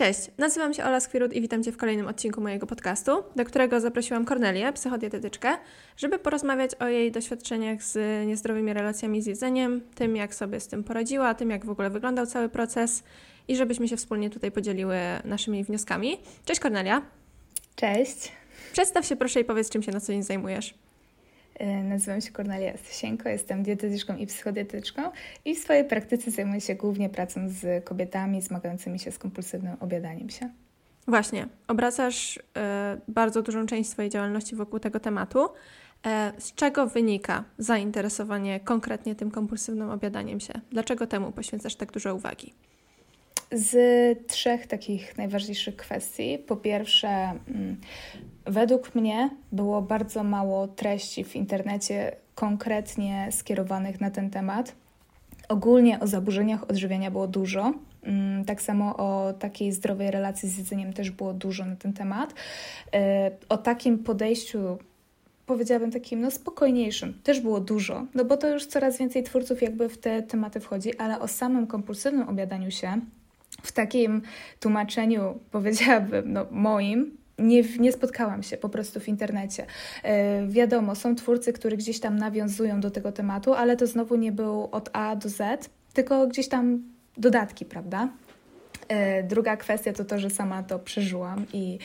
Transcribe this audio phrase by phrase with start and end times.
[0.00, 3.80] Cześć, nazywam się Ola Skwirut i witam Cię w kolejnym odcinku mojego podcastu, do którego
[3.80, 5.56] zaprosiłam Kornelię, psychodietetyczkę,
[5.96, 10.84] żeby porozmawiać o jej doświadczeniach z niezdrowymi relacjami z jedzeniem, tym jak sobie z tym
[10.84, 13.02] poradziła, tym jak w ogóle wyglądał cały proces
[13.48, 16.18] i żebyśmy się wspólnie tutaj podzieliły naszymi wnioskami.
[16.44, 17.02] Cześć Kornelia.
[17.76, 18.32] Cześć.
[18.72, 20.74] Przedstaw się proszę i powiedz, czym się na co dzień zajmujesz.
[21.60, 25.02] E, nazywam się Kornelia Stysienko, jestem dietetyczką i psychodietetyczką
[25.44, 30.30] i w swojej praktyce zajmuję się głównie pracą z kobietami zmagającymi się z kompulsywnym obiadaniem
[30.30, 30.50] się.
[31.08, 32.40] Właśnie, obracasz y,
[33.08, 35.48] bardzo dużą część swojej działalności wokół tego tematu.
[36.06, 40.52] E, z czego wynika zainteresowanie konkretnie tym kompulsywnym obiadaniem się?
[40.70, 42.54] Dlaczego temu poświęcasz tak dużo uwagi?
[43.52, 46.38] Z trzech takich najważniejszych kwestii.
[46.38, 47.76] Po pierwsze, mm,
[48.46, 54.74] według mnie było bardzo mało treści w internecie konkretnie skierowanych na ten temat.
[55.48, 57.72] Ogólnie o zaburzeniach odżywiania było dużo.
[58.02, 62.34] Mm, tak samo o takiej zdrowej relacji z jedzeniem też było dużo na ten temat.
[62.94, 64.78] E, o takim podejściu
[65.46, 67.14] powiedziałabym takim no spokojniejszym.
[67.22, 70.98] Też było dużo, no bo to już coraz więcej twórców jakby w te tematy wchodzi,
[70.98, 73.00] ale o samym kompulsywnym obiadaniu się
[73.62, 74.22] w takim
[74.60, 79.66] tłumaczeniu, powiedziałabym, no, moim, nie, nie spotkałam się po prostu w internecie.
[80.02, 84.32] E, wiadomo, są twórcy, którzy gdzieś tam nawiązują do tego tematu, ale to znowu nie
[84.32, 86.82] był od A do Z, tylko gdzieś tam
[87.16, 88.08] dodatki, prawda?
[88.88, 91.78] E, druga kwestia to to, że sama to przeżyłam i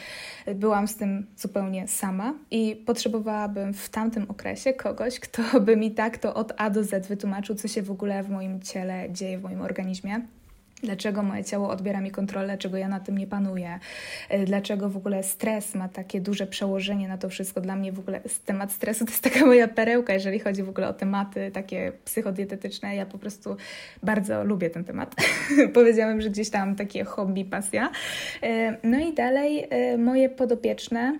[0.55, 6.17] byłam z tym zupełnie sama i potrzebowałabym w tamtym okresie kogoś, kto by mi tak
[6.17, 9.43] to od A do Z wytłumaczył, co się w ogóle w moim ciele dzieje, w
[9.43, 10.21] moim organizmie.
[10.85, 13.79] Dlaczego moje ciało odbiera mi kontrolę, dlaczego ja na tym nie panuję,
[14.29, 17.61] e, dlaczego w ogóle stres ma takie duże przełożenie na to wszystko.
[17.61, 20.87] Dla mnie w ogóle temat stresu to jest taka moja perełka, jeżeli chodzi w ogóle
[20.87, 22.95] o tematy takie psychodietetyczne.
[22.95, 23.57] Ja po prostu
[24.03, 25.15] bardzo lubię ten temat.
[25.73, 27.91] Powiedziałam, że gdzieś tam takie hobby, pasja.
[28.43, 31.19] E, no i dalej e, moje podopieczne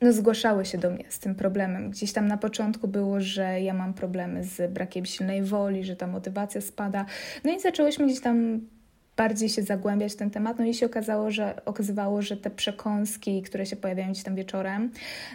[0.00, 1.90] no, zgłaszały się do mnie z tym problemem.
[1.90, 6.06] Gdzieś tam na początku było, że ja mam problemy z brakiem silnej woli, że ta
[6.06, 7.04] motywacja spada.
[7.44, 8.60] No i zaczęłyśmy gdzieś tam
[9.16, 10.58] bardziej się zagłębiać w ten temat.
[10.58, 14.90] No i się okazało, że okazywało, że te przekąski, które się pojawiają gdzieś tam wieczorem,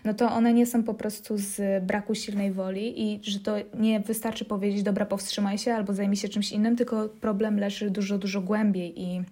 [0.06, 4.00] no to one nie są po prostu z braku silnej woli i że to nie
[4.00, 8.42] wystarczy powiedzieć, dobra, powstrzymaj się albo zajmij się czymś innym, tylko problem leży dużo, dużo
[8.42, 9.24] głębiej i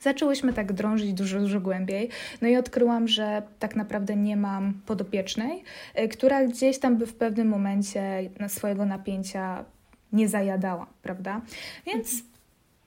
[0.00, 2.08] Zaczęłyśmy tak drążyć dużo, dużo głębiej.
[2.42, 5.64] No i odkryłam, że tak naprawdę nie mam podopiecznej,
[5.98, 9.64] y, która gdzieś tam by w pewnym momencie swojego napięcia
[10.12, 11.40] nie zajadała, prawda?
[11.86, 12.22] Więc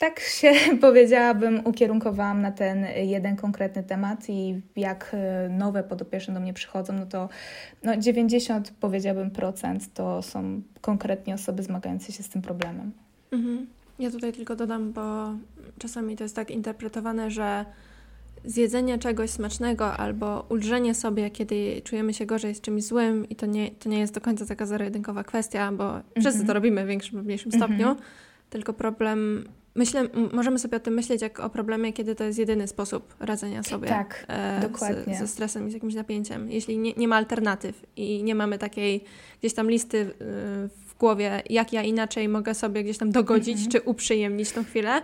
[0.01, 6.39] tak się powiedziałabym, ukierunkowałam na ten jeden konkretny temat i jak e, nowe podopieczne do
[6.39, 7.29] mnie przychodzą, no to
[7.83, 12.91] no 90 powiedziałabym procent to są konkretnie osoby zmagające się z tym problemem.
[13.31, 13.67] Mhm.
[13.99, 15.33] Ja tutaj tylko dodam, bo
[15.79, 17.65] czasami to jest tak interpretowane, że
[18.45, 23.45] zjedzenie czegoś smacznego albo ulżenie sobie, kiedy czujemy się gorzej z czymś złym i to
[23.45, 26.01] nie, to nie jest do końca taka zero-jedynkowa kwestia, bo -hmm.
[26.19, 28.01] wszyscy to robimy w większym lub mniejszym stopniu, mm -hmm.
[28.49, 29.45] tylko problem
[29.75, 33.63] Myślę, możemy sobie o tym myśleć jak o problemie, kiedy to jest jedyny sposób radzenia
[33.63, 35.15] sobie tak, e, dokładnie.
[35.15, 36.51] Z, ze stresem i z jakimś napięciem.
[36.51, 39.03] Jeśli nie, nie ma alternatyw i nie mamy takiej
[39.39, 40.13] gdzieś tam listy y,
[40.87, 43.71] w głowie, jak ja inaczej mogę sobie gdzieś tam dogodzić -hmm.
[43.71, 45.01] czy uprzyjemnić tą chwilę,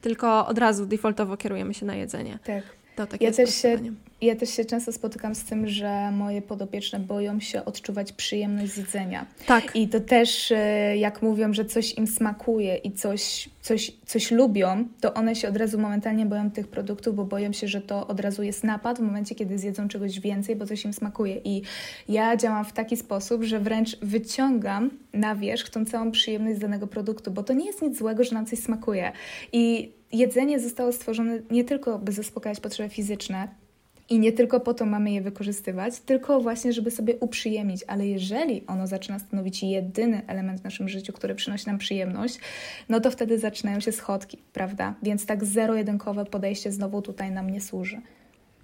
[0.00, 2.38] tylko od razu defaultowo kierujemy się na jedzenie.
[2.44, 2.77] Tak.
[2.98, 3.78] To takie ja też się
[4.20, 8.76] ja też się często spotykam z tym, że moje podopieczne boją się odczuwać przyjemność z
[8.76, 9.26] jedzenia.
[9.46, 9.76] Tak.
[9.76, 14.84] I to też, e, jak mówią, że coś im smakuje i coś, coś, coś lubią,
[15.00, 18.20] to one się od razu momentalnie boją tych produktów, bo boją się, że to od
[18.20, 21.40] razu jest napad w momencie, kiedy zjedzą czegoś więcej, bo coś im smakuje.
[21.44, 21.62] I
[22.08, 26.86] ja działam w taki sposób, że wręcz wyciągam na wierzch tą całą przyjemność z danego
[26.86, 29.12] produktu, bo to nie jest nic złego, że nam coś smakuje.
[29.52, 33.48] I jedzenie zostało stworzone nie tylko, by zaspokajać potrzeby fizyczne,
[34.10, 37.84] i nie tylko po to mamy je wykorzystywać, tylko właśnie, żeby sobie uprzyjemnić.
[37.86, 42.38] Ale jeżeli ono zaczyna stanowić jedyny element w naszym życiu, który przynosi nam przyjemność,
[42.88, 44.94] no to wtedy zaczynają się schodki, prawda?
[45.02, 48.00] Więc tak zero-jedynkowe podejście znowu tutaj nam nie służy.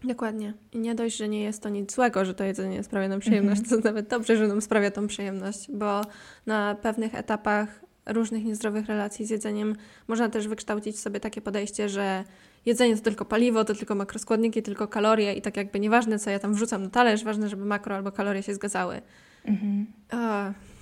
[0.05, 0.55] Dokładnie.
[0.73, 3.61] I nie dość, że nie jest to nic złego, że to jedzenie sprawia nam przyjemność,
[3.61, 3.83] mm -hmm.
[3.83, 6.03] to nawet dobrze, że nam sprawia tą przyjemność, bo
[6.47, 9.77] na pewnych etapach różnych niezdrowych relacji z jedzeniem
[10.09, 12.25] można też wykształcić sobie takie podejście, że
[12.67, 16.39] jedzenie to tylko paliwo, to tylko makroskładniki, tylko kalorie i tak jakby nieważne, co ja
[16.39, 19.03] tam wrzucam na talerz, ważne, żeby makro albo kalorie się zgadzały.
[19.45, 19.87] Mhm.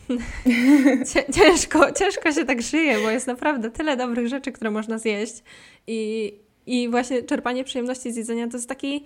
[1.37, 5.43] ciężko, ciężko się tak żyje, bo jest naprawdę tyle dobrych rzeczy, które można zjeść
[5.87, 6.33] i,
[6.67, 9.05] i właśnie czerpanie przyjemności z jedzenia to jest taki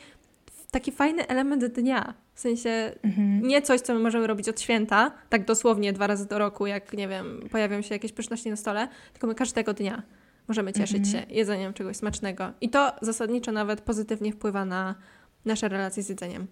[0.70, 2.14] taki fajny element dnia.
[2.34, 3.42] W sensie mhm.
[3.42, 6.92] nie coś, co my możemy robić od święta, tak dosłownie dwa razy do roku, jak
[6.92, 10.02] nie wiem, pojawią się jakieś pyszności na stole, tylko my każdego dnia
[10.48, 11.12] możemy cieszyć mhm.
[11.28, 12.52] się jedzeniem czegoś smacznego.
[12.60, 14.94] I to zasadniczo nawet pozytywnie wpływa na
[15.44, 16.46] nasze relacje z jedzeniem.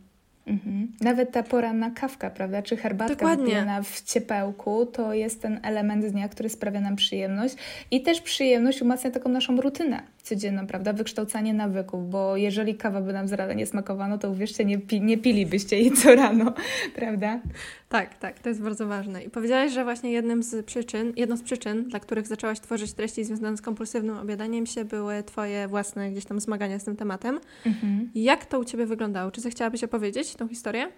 [0.46, 0.88] Mhm.
[1.00, 6.28] Nawet ta poranna kawka, prawda, czy herbatka wypijana w ciepełku, to jest ten element dnia,
[6.28, 7.56] który sprawia nam przyjemność
[7.90, 13.12] i też przyjemność umacnia taką naszą rutynę codzienną, prawda, wykształcanie nawyków, bo jeżeli kawa by
[13.12, 16.54] nam z rana nie smakowała, no to uwierzcie, nie, pi nie pilibyście jej co rano,
[16.96, 17.40] prawda?
[17.88, 19.22] Tak, tak, to jest bardzo ważne.
[19.22, 23.24] I powiedziałaś, że właśnie jednym z przyczyn, jedną z przyczyn, dla których zaczęłaś tworzyć treści
[23.24, 27.40] związane z kompulsywnym obiadaniem się, były Twoje własne gdzieś tam zmagania z tym tematem.
[27.66, 28.10] Mhm.
[28.14, 29.30] Jak to u Ciebie wyglądało?
[29.30, 30.88] Czy zechciałabyś opowiedzieć tą historię?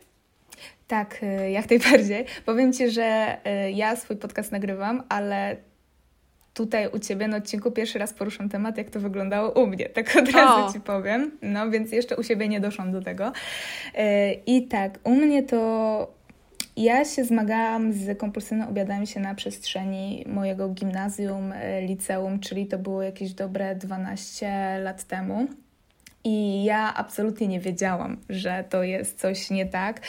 [0.87, 2.25] Tak, y, jak najbardziej.
[2.47, 3.37] Powiem Ci, że
[3.67, 5.57] y, ja swój podcast nagrywam, ale
[6.55, 9.89] tutaj u Ciebie na odcinku pierwszy raz poruszam temat, jak to wyglądało u mnie.
[9.89, 10.73] Tak od razu o.
[10.73, 11.31] Ci powiem.
[11.43, 13.29] No, więc jeszcze u siebie nie doszłam do tego.
[13.29, 13.33] Y,
[14.47, 16.17] I tak, u mnie to
[16.77, 23.03] ja się zmagałam z kompulsywnym obiadaniem się na przestrzeni mojego gimnazjum, liceum, czyli to było
[23.03, 25.47] jakieś dobre 12 lat temu.
[26.29, 30.01] I ja absolutnie nie wiedziałam, że to jest coś nie tak.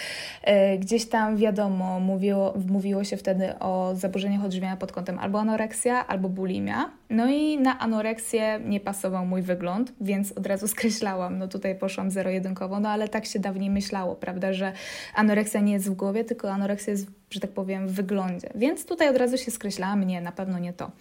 [0.43, 6.07] E, gdzieś tam wiadomo, mówiło, mówiło się wtedy o zaburzeniach odżywiania pod kątem albo anoreksja,
[6.07, 6.91] albo bulimia.
[7.09, 11.38] No i na anoreksję nie pasował mój wygląd, więc od razu skreślałam.
[11.38, 14.74] No tutaj poszłam zero-jedynkowo, no ale tak się dawniej myślało, prawda, że
[15.15, 18.50] anoreksja nie jest w głowie, tylko anoreksja jest, że tak powiem, w wyglądzie.
[18.56, 20.92] Więc tutaj od razu się skreślałam, nie, na pewno nie to.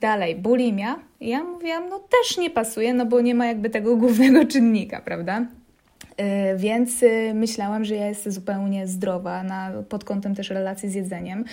[0.00, 0.98] Dalej, bulimia.
[1.20, 5.46] Ja mówiłam, no też nie pasuje, no bo nie ma jakby tego głównego czynnika, prawda?
[6.20, 10.94] Y, więc y, myślałam, że ja jestem zupełnie zdrowa na, pod kątem też relacji z
[10.94, 11.44] jedzeniem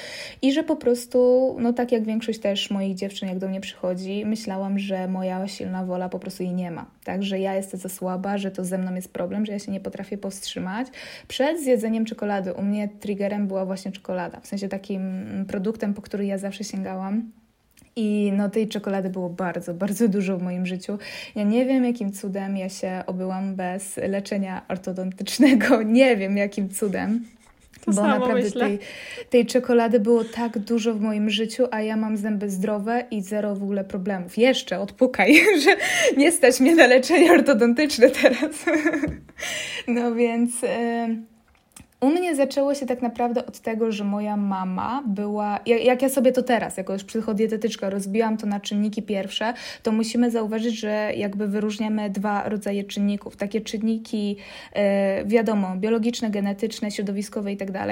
[0.41, 4.25] i że po prostu, no tak jak większość też moich dziewczyn, jak do mnie przychodzi,
[4.25, 6.85] myślałam, że moja silna wola po prostu jej nie ma.
[7.03, 9.71] Tak, że ja jestem za słaba, że to ze mną jest problem, że ja się
[9.71, 10.87] nie potrafię powstrzymać.
[11.27, 16.25] Przed zjedzeniem czekolady u mnie triggerem była właśnie czekolada, w sensie takim produktem, po który
[16.25, 17.31] ja zawsze sięgałam
[17.95, 20.97] i no tej czekolady było bardzo, bardzo dużo w moim życiu.
[21.35, 25.83] Ja nie wiem, jakim cudem ja się obyłam bez leczenia ortodontycznego.
[26.01, 27.25] Nie wiem, jakim cudem.
[27.85, 28.79] To bo naprawdę tej,
[29.29, 33.55] tej czekolady było tak dużo w moim życiu, a ja mam zęby zdrowe i zero
[33.55, 34.37] w ogóle problemów.
[34.37, 35.75] Jeszcze odpukaj, że
[36.17, 38.65] nie stać mnie na leczenie ortodontyczne teraz.
[39.87, 40.61] no więc.
[40.61, 41.30] Yy
[42.01, 46.31] u mnie zaczęło się tak naprawdę od tego, że moja mama była, jak, ja sobie
[46.31, 49.53] to teraz, jako już psychodietetyczka, rozbiłam to na czynniki pierwsze,
[49.83, 53.35] to musimy zauważyć, że jakby wyróżniamy dwa rodzaje czynników.
[53.35, 54.37] Takie czynniki,
[54.75, 54.81] yy,
[55.25, 57.85] wiadomo, biologiczne, genetyczne, środowiskowe itd.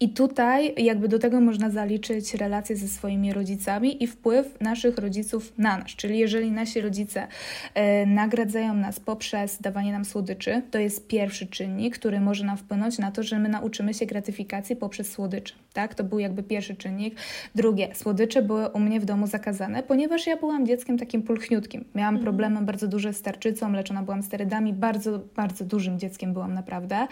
[0.00, 5.52] I tutaj jakby do tego można zaliczyć relacje ze swoimi rodzicami i wpływ naszych rodziców
[5.58, 5.86] na nas.
[5.86, 7.26] Czyli jeżeli nasi rodzice
[7.74, 12.98] e, nagradzają nas poprzez dawanie nam słodyczy, to jest pierwszy czynnik, który może nam wpłynąć
[12.98, 15.54] na to, że my nauczymy się gratyfikacji poprzez słodycze.
[15.72, 15.94] Tak?
[15.94, 17.16] To był jakby pierwszy czynnik.
[17.54, 21.84] Drugie, słodycze były u mnie w domu zakazane, ponieważ ja byłam dzieckiem takim pulchniutkim.
[21.94, 22.24] Miałam mhm.
[22.24, 27.06] problemy bardzo duże z tarczycą, leczona byłam sterydami, bardzo, bardzo dużym dzieckiem byłam naprawdę.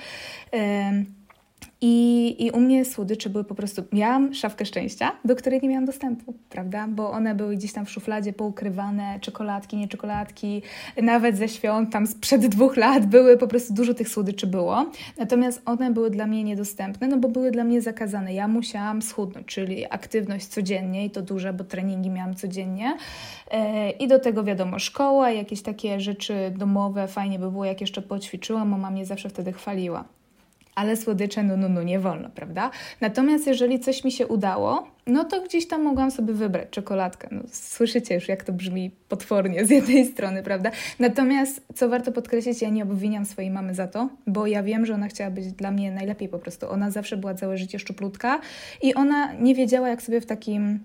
[1.81, 3.83] I, I u mnie słodycze były po prostu.
[3.93, 6.87] Miałam szafkę szczęścia, do której nie miałam dostępu, prawda?
[6.89, 10.63] Bo one były gdzieś tam w szufladzie poukrywane, czekoladki, nie czekoladki,
[11.03, 14.87] nawet ze świąt, tam sprzed dwóch lat były, po prostu dużo tych słodyczy było.
[15.19, 18.35] Natomiast one były dla mnie niedostępne, no bo były dla mnie zakazane.
[18.35, 22.97] Ja musiałam schudnąć, czyli aktywność codziennie i to duże, bo treningi miałam codziennie.
[23.51, 28.03] E, I do tego wiadomo, szkoła, jakieś takie rzeczy domowe, fajnie by było, jak jeszcze
[28.03, 30.05] poćwiczyłam, mama mnie zawsze wtedy chwaliła
[30.77, 32.71] ale słodycze, no, no, no, nie wolno, prawda?
[33.01, 37.29] Natomiast jeżeli coś mi się udało, no to gdzieś tam mogłam sobie wybrać czekoladkę.
[37.31, 40.71] No, słyszycie już, jak to brzmi potwornie z jednej strony, prawda?
[40.99, 44.95] Natomiast, co warto podkreślić, ja nie obwiniam swojej mamy za to, bo ja wiem, że
[44.95, 46.71] ona chciała być dla mnie najlepiej po prostu.
[46.71, 48.41] Ona zawsze była całe życie szczuplutka
[48.83, 50.81] i ona nie wiedziała, jak sobie w takim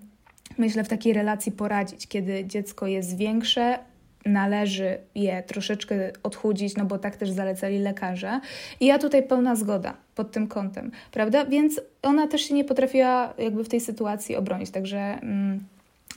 [0.58, 3.78] myślę, w takiej relacji poradzić, kiedy dziecko jest większe,
[4.24, 8.40] należy je troszeczkę odchudzić, no bo tak też zalecali lekarze.
[8.80, 11.44] I ja tutaj pełna zgoda pod tym kątem, prawda?
[11.44, 14.98] Więc ona też się nie potrafiła jakby w tej sytuacji obronić, także...
[14.98, 15.60] Mm,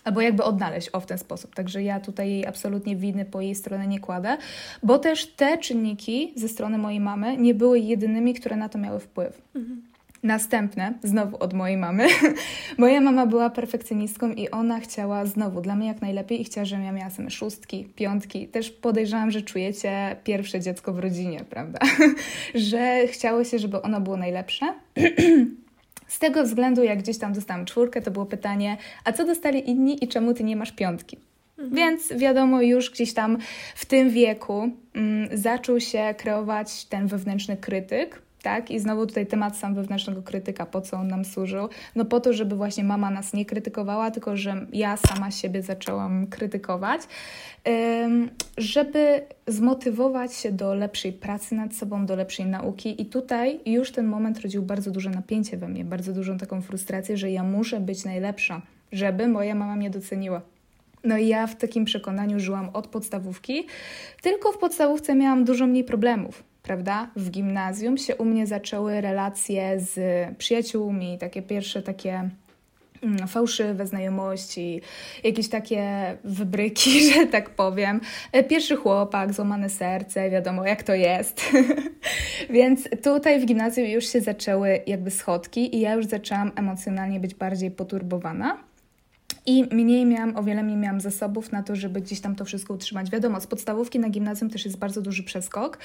[0.03, 1.55] albo jakby odnaleźć o w ten sposób.
[1.55, 4.38] Także ja tutaj jej absolutnie winy po jej stronie nie kładę,
[4.83, 9.00] bo też te czynniki ze strony mojej mamy nie były jedynymi, które na to miały
[9.00, 9.41] wpływ.
[9.55, 9.81] Mhm.
[10.25, 12.08] Następne, znowu od mojej mamy.
[12.77, 16.86] Moja mama była perfekcjonistką i ona chciała znowu dla mnie jak najlepiej i chciała, żebym
[16.86, 18.48] ja miała same szóstki, piątki.
[18.48, 21.79] Też podejrzewam, że czujecie pierwsze dziecko w rodzinie, prawda?
[22.55, 24.74] że chciało się, żeby ono było najlepsze.
[26.08, 30.03] Z tego względu, jak gdzieś tam dostałam czwórkę, to było pytanie, a co dostali inni
[30.03, 31.17] i czemu ty nie masz piątki?
[31.58, 31.75] Mhm.
[31.75, 33.38] Więc wiadomo, już gdzieś tam
[33.75, 38.71] w tym wieku mm, zaczął się kreować ten wewnętrzny krytyk, tak?
[38.71, 41.69] I znowu tutaj temat sam wewnętrznego krytyka, po co on nam służył?
[41.95, 46.27] No po to, żeby właśnie mama nas nie krytykowała, tylko że ja sama siebie zaczęłam
[46.27, 47.01] krytykować,
[48.57, 53.01] żeby zmotywować się do lepszej pracy nad sobą, do lepszej nauki.
[53.01, 57.17] I tutaj już ten moment rodził bardzo duże napięcie we mnie, bardzo dużą taką frustrację,
[57.17, 58.61] że ja muszę być najlepsza,
[58.91, 60.41] żeby moja mama mnie doceniła.
[61.03, 63.67] No i ja w takim przekonaniu żyłam od podstawówki,
[64.21, 67.07] tylko w podstawówce miałam dużo mniej problemów prawda?
[67.15, 70.00] W gimnazjum się u mnie zaczęły relacje z
[70.38, 72.29] przyjaciółmi, takie pierwsze takie
[73.03, 74.81] mm, fałszywe znajomości,
[75.24, 75.84] jakieś takie
[76.24, 78.01] wybryki, że tak powiem.
[78.31, 81.41] E, pierwszy chłopak, złamane serce, wiadomo jak to jest.
[82.50, 87.36] Więc tutaj w gimnazjum już się zaczęły jakby schodki i ja już zaczęłam emocjonalnie być
[87.36, 88.57] bardziej poturbowana.
[89.47, 92.73] I mniej miałam, o wiele mniej miałam zasobów na to, żeby gdzieś tam to wszystko
[92.73, 93.11] utrzymać.
[93.11, 95.77] Wiadomo, z podstawówki na gimnazjum też jest bardzo duży przeskok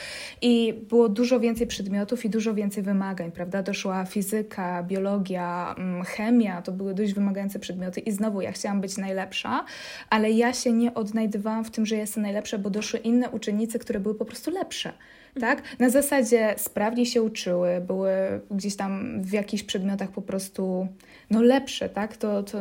[0.42, 3.62] i było dużo więcej przedmiotów i dużo więcej wymagań, prawda?
[3.62, 8.96] Doszła fizyka, biologia, mm, chemia, to były dość wymagające przedmioty i znowu ja chciałam być
[8.96, 9.64] najlepsza,
[10.10, 14.00] ale ja się nie odnajdywałam w tym, że jestem najlepsza, bo doszły inne uczennice, które
[14.00, 14.92] były po prostu lepsze
[15.40, 15.62] tak?
[15.78, 18.12] Na zasadzie sprawniej się uczyły, były
[18.50, 20.88] gdzieś tam w jakichś przedmiotach po prostu
[21.30, 22.16] no lepsze, tak?
[22.16, 22.58] To, to,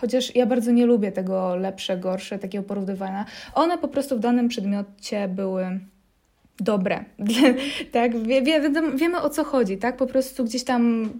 [0.00, 3.24] chociaż ja bardzo nie lubię tego lepsze, gorsze, takiego porównywania.
[3.54, 5.80] One po prostu w danym przedmiocie były
[6.62, 7.04] dobre.
[7.92, 8.60] tak, wie, wie,
[8.94, 9.96] wiemy o co chodzi, tak?
[9.96, 11.10] Po prostu gdzieś tam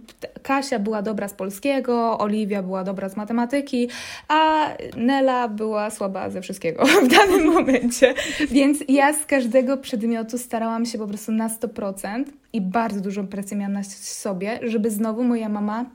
[0.43, 3.89] Kasia była dobra z polskiego, Oliwia była dobra z matematyki,
[4.27, 8.13] a Nela była słaba ze wszystkiego w danym momencie.
[8.51, 13.57] Więc ja z każdego przedmiotu starałam się po prostu na 100% i bardzo dużą presję
[13.57, 15.85] miałam na sobie, żeby znowu moja mama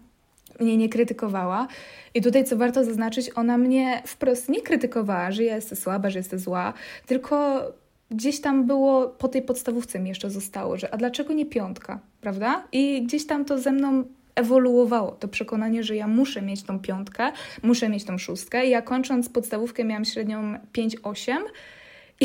[0.60, 1.68] mnie nie krytykowała.
[2.14, 6.18] I tutaj, co warto zaznaczyć, ona mnie wprost nie krytykowała, że ja jestem słaba, że
[6.18, 6.72] jestem zła,
[7.06, 7.62] tylko
[8.10, 12.64] gdzieś tam było, po tej podstawówce mi jeszcze zostało, że a dlaczego nie piątka, prawda?
[12.72, 17.32] I gdzieś tam to ze mną ewoluowało, to przekonanie, że ja muszę mieć tą piątkę,
[17.62, 18.66] muszę mieć tą szóstkę.
[18.66, 21.36] Ja kończąc podstawówkę miałam średnią 5-8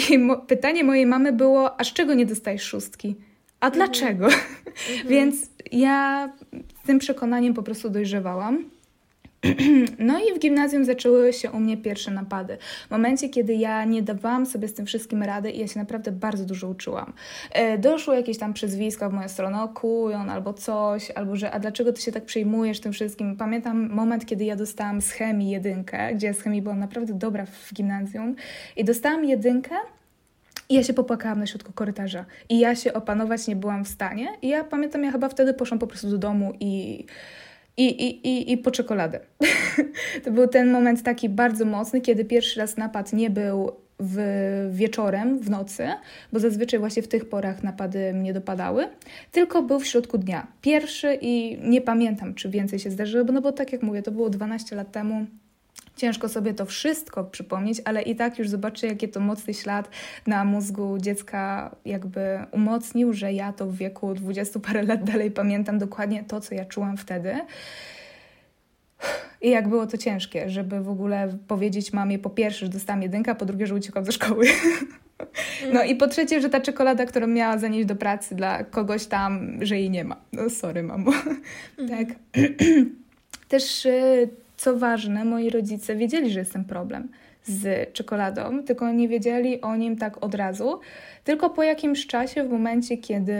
[0.09, 3.15] i mo pytanie mojej mamy było, a z czego nie dostajesz szóstki?
[3.59, 3.73] A mhm.
[3.73, 4.27] dlaczego?
[4.91, 5.07] Mhm.
[5.07, 6.29] Więc ja
[6.83, 8.65] z tym przekonaniem po prostu dojrzewałam.
[9.99, 12.57] No i w gimnazjum zaczęły się u mnie pierwsze napady.
[12.87, 16.11] W momencie, kiedy ja nie dawałam sobie z tym wszystkim rady i ja się naprawdę
[16.11, 17.13] bardzo dużo uczyłam.
[17.51, 21.59] E, doszło jakieś tam przezwiska w moją stronę, o kujon albo coś, albo że a
[21.59, 23.35] dlaczego ty się tak przejmujesz tym wszystkim.
[23.37, 27.73] Pamiętam moment, kiedy ja dostałam z chemii jedynkę, gdzie z chemii byłam naprawdę dobra w
[27.73, 28.35] gimnazjum
[28.75, 29.75] i dostałam jedynkę
[30.69, 32.25] i ja się popłakałam na środku korytarza.
[32.49, 34.27] I ja się opanować nie byłam w stanie.
[34.41, 37.05] I ja pamiętam, ja chyba wtedy poszłam po prostu do domu i
[37.77, 39.19] i, i, i, i po czekoladę.
[40.23, 44.19] to był ten moment taki bardzo mocny, kiedy pierwszy raz napad nie był w
[44.71, 45.87] wieczorem, w nocy,
[46.33, 48.87] bo zazwyczaj właśnie w tych porach napady mnie dopadały,
[49.31, 50.47] tylko był w środku dnia.
[50.61, 54.29] Pierwszy i nie pamiętam, czy więcej się zdarzyło, no bo tak jak mówię, to było
[54.29, 55.25] 12 lat temu,
[56.01, 59.89] Ciężko sobie to wszystko przypomnieć, ale i tak już zobaczę, jaki to mocny ślad
[60.27, 65.79] na mózgu dziecka jakby umocnił, że ja to w wieku 20 parę lat dalej pamiętam
[65.79, 67.35] dokładnie to, co ja czułam wtedy.
[69.41, 73.31] I jak było to ciężkie, żeby w ogóle powiedzieć mamie po pierwsze, że dostałam jedynkę,
[73.31, 74.45] a po drugie, że uciekłam ze szkoły.
[75.73, 79.59] No i po trzecie, że ta czekolada, którą miała zanieść do pracy dla kogoś tam,
[79.65, 80.15] że jej nie ma.
[80.33, 81.11] No sorry, mamo.
[81.89, 82.07] Tak.
[83.49, 84.29] Też y,
[84.61, 87.09] co ważne, moi rodzice wiedzieli, że jest ten problem
[87.43, 90.79] z czekoladą, tylko nie wiedzieli o nim tak od razu.
[91.23, 93.33] Tylko po jakimś czasie, w momencie, kiedy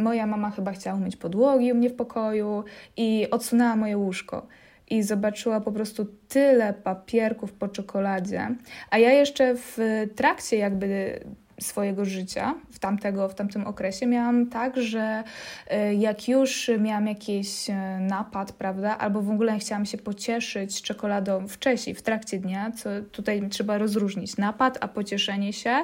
[0.00, 2.64] moja mama chyba chciała umyć podłogi u mnie w pokoju
[2.96, 4.46] i odsunęła moje łóżko
[4.90, 8.48] i zobaczyła po prostu tyle papierków po czekoladzie,
[8.90, 9.78] a ja jeszcze w
[10.16, 11.20] trakcie jakby
[11.62, 14.06] swojego życia w, tamtego, w tamtym okresie.
[14.06, 15.24] Miałam tak, że
[15.66, 21.48] e, jak już miałam jakiś e, napad, prawda, albo w ogóle chciałam się pocieszyć czekoladą
[21.48, 24.36] wcześniej, w trakcie dnia, co tutaj trzeba rozróżnić.
[24.36, 25.76] Napad, a pocieszenie się,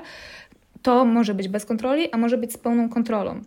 [0.83, 3.41] to może być bez kontroli, a może być z pełną kontrolą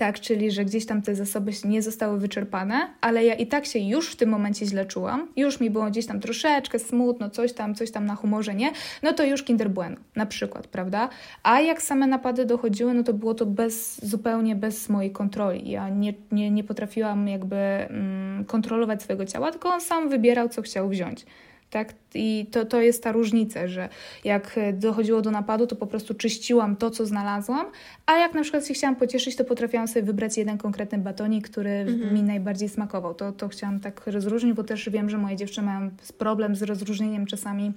[0.00, 3.78] tak, czyli że gdzieś tam te zasoby nie zostały wyczerpane, ale ja i tak się
[3.78, 7.74] już w tym momencie źle czułam, już mi było gdzieś tam troszeczkę smutno, coś tam,
[7.74, 8.72] coś tam na humorze, nie?
[9.02, 11.08] No to już Kinder Bueno, na przykład, prawda?
[11.42, 15.70] A jak same napady dochodziły, no to było to bez, zupełnie bez mojej kontroli.
[15.70, 20.62] Ja nie, nie, nie potrafiłam jakby mm, kontrolować swojego ciała, tylko on sam wybierał, co
[20.62, 21.26] chciał wziąć.
[21.70, 21.94] Tak?
[22.14, 23.88] I to, to jest ta różnica, że
[24.24, 27.66] jak dochodziło do napadu, to po prostu czyściłam to, co znalazłam,
[28.06, 31.70] a jak na przykład się chciałam pocieszyć, to potrafiłam sobie wybrać jeden konkretny batonik, który
[31.70, 32.14] mhm.
[32.14, 33.14] mi najbardziej smakował.
[33.14, 37.26] To, to chciałam tak rozróżnić, bo też wiem, że moje dziewczyny mają problem z rozróżnieniem
[37.26, 37.72] czasami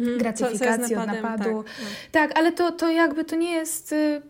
[0.00, 0.18] mhm.
[0.18, 1.44] gratyfikacji od napadu.
[1.44, 1.86] Tak, no.
[2.12, 4.22] tak, ale to, to jakby to nie jest y,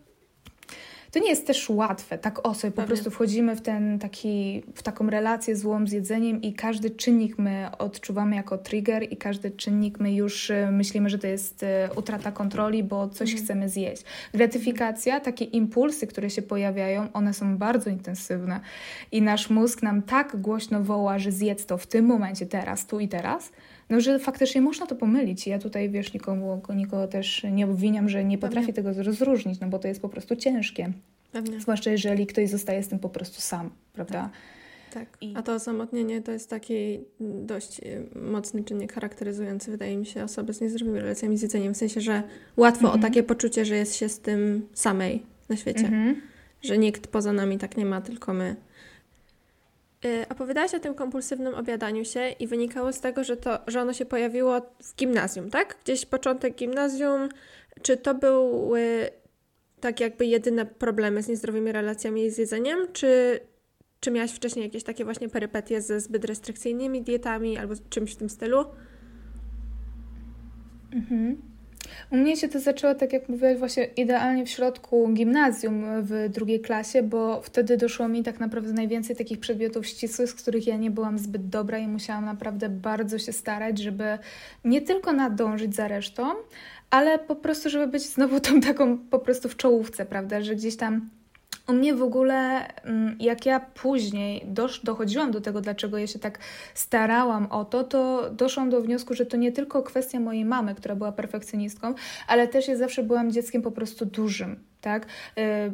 [1.15, 4.83] to nie jest też łatwe, tak o sobie po prostu wchodzimy w ten taki, w
[4.83, 9.99] taką relację złą z jedzeniem i każdy czynnik my odczuwamy jako trigger i każdy czynnik
[9.99, 13.45] my już y, myślimy, że to jest y, utrata kontroli, bo coś mhm.
[13.45, 14.03] chcemy zjeść.
[14.33, 18.59] Gratyfikacja, takie impulsy, które się pojawiają, one są bardzo intensywne
[19.11, 22.99] i nasz mózg nam tak głośno woła, że zjedz to w tym momencie, teraz, tu
[22.99, 23.51] i teraz,
[23.89, 25.47] no, że faktycznie można to pomylić.
[25.47, 28.91] Ja tutaj, wiesz, nikogo, nikogo też nie obwiniam, że nie potrafi Pewnie.
[28.91, 30.93] tego rozróżnić, no bo to jest po prostu ciężkie.
[31.31, 31.59] Pewnie.
[31.59, 34.29] Zwłaszcza jeżeli ktoś zostaje z tym po prostu sam, prawda?
[34.93, 35.09] Tak.
[35.09, 35.19] tak.
[35.35, 40.53] A to osamotnienie to jest taki dość y, mocny czynnik charakteryzujący, wydaje mi się, osoby
[40.53, 41.73] z niezdrowymi relacjami z jedzeniem.
[41.73, 42.23] W sensie, że
[42.57, 42.99] łatwo mhm.
[42.99, 45.85] o takie poczucie, że jest się z tym samej na świecie.
[45.85, 46.21] Mhm.
[46.61, 48.55] Że nikt poza nami tak nie ma, tylko my.
[50.05, 53.93] Y, opowiadałaś o tym kompulsywnym obiadaniu się i wynikało z tego, że, to, że ono
[53.93, 55.77] się pojawiło w gimnazjum, tak?
[55.83, 57.29] Gdzieś początek gimnazjum.
[57.81, 59.09] Czy to były
[59.79, 63.39] tak jakby jedyne problemy z niezdrowymi relacjami z jedzeniem, czy,
[63.99, 68.29] czy miałaś wcześniej jakieś takie właśnie perypetie ze zbyt restrykcyjnymi dietami albo czymś w tym
[68.29, 68.65] stylu?
[70.93, 71.54] Mhm.
[72.11, 76.59] U mnie się to zaczęło, tak jak mówiłaś, właśnie idealnie w środku gimnazjum w drugiej
[76.59, 80.91] klasie, bo wtedy doszło mi tak naprawdę najwięcej takich przedmiotów ścisłych, z których ja nie
[80.91, 84.17] byłam zbyt dobra i musiałam naprawdę bardzo się starać, żeby
[84.65, 86.31] nie tylko nadążyć za resztą,
[86.89, 90.75] ale po prostu, żeby być znowu tą taką po prostu w czołówce, prawda, że gdzieś
[90.75, 91.09] tam
[91.67, 96.19] u mnie w ogóle, mm, jak ja później dosz, dochodziłam do tego, dlaczego ja się
[96.19, 96.39] tak
[96.73, 100.95] starałam o to, to doszłam do wniosku, że to nie tylko kwestia mojej mamy, która
[100.95, 101.93] była perfekcjonistką,
[102.27, 105.05] ale też ja zawsze byłam dzieckiem po prostu dużym, tak?
[105.37, 105.73] Y,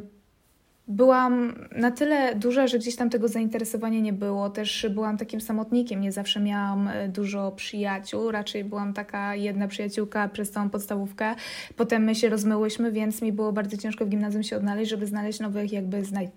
[0.88, 4.50] byłam na tyle duża, że gdzieś tam tego zainteresowania nie było.
[4.50, 8.30] Też byłam takim samotnikiem, nie zawsze miałam e, dużo przyjaciół.
[8.30, 11.34] Raczej byłam taka jedna przyjaciółka przez całą podstawówkę.
[11.76, 15.40] Potem my się rozmyłyśmy, więc mi było bardzo ciężko w gimnazjum się odnaleźć, żeby znaleźć
[15.40, 16.30] nowych jakby znaj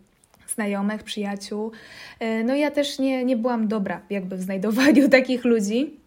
[0.48, 1.72] znajomych, przyjaciół.
[2.20, 6.05] E, no ja też nie, nie byłam dobra jakby w znajdowaniu takich ludzi.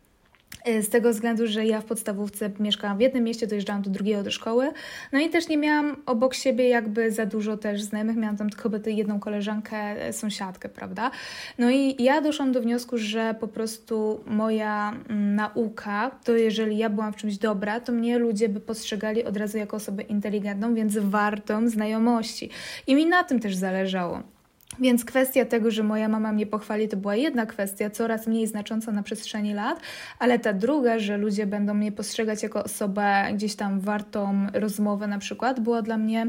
[0.69, 4.23] Y, z tego względu, że ja w podstawówce mieszkałam w jednym mieście, dojeżdżałam do drugiego
[4.23, 4.73] do szkoły.
[5.12, 8.17] No i też nie miałam obok siebie jakby za dużo też znajomych.
[8.17, 11.11] Miałam tam tylko jedną koleżankę, e, sąsiadkę, prawda?
[11.59, 16.90] No i ja doszłam do wniosku, że po prostu moja mm, nauka, to jeżeli ja
[16.90, 20.99] byłam w czymś dobra, to mnie ludzie by postrzegali od razu jako osobę inteligentną, więc
[20.99, 22.51] wartą znajomości.
[22.87, 24.38] I mi na tym też zależało.
[24.81, 28.92] Więc kwestia tego, że moja mama mnie pochwali, to była jedna kwestia, coraz mniej znacząca
[28.92, 29.81] na przestrzeni lat,
[30.18, 35.18] ale ta druga, że ludzie będą mnie postrzegać jako osobę gdzieś tam wartą rozmowy na
[35.18, 36.26] przykład, była dla mnie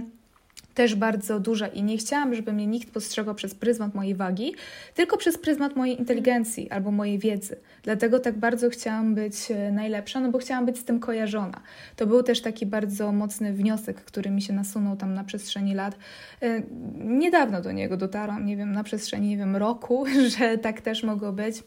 [0.79, 4.55] też bardzo duża i nie chciałam, żeby mnie nikt postrzegał przez pryzmat mojej wagi,
[4.95, 7.55] tylko przez pryzmat mojej inteligencji albo mojej wiedzy.
[7.83, 11.61] Dlatego tak bardzo chciałam być e, najlepsza, no bo chciałam być z tym kojarzona.
[11.95, 15.97] To był też taki bardzo mocny wniosek, który mi się nasunął tam na przestrzeni lat.
[16.41, 16.61] E,
[16.99, 20.05] niedawno do niego dotarłam, nie wiem, na przestrzeni, nie wiem, roku,
[20.37, 21.63] że tak też mogło być.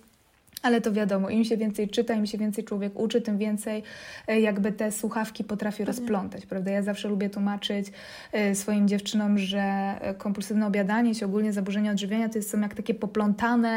[0.62, 3.82] Ale to wiadomo, im się więcej czyta, im się więcej człowiek uczy, tym więcej
[4.26, 6.70] e, jakby te słuchawki potrafi rozplątać, prawda?
[6.70, 7.86] Ja zawsze lubię tłumaczyć
[8.32, 12.94] e, swoim dziewczynom, że e, kompulsywne obiadanie się, ogólnie zaburzenia odżywiania to są jak takie
[12.94, 13.72] poplątane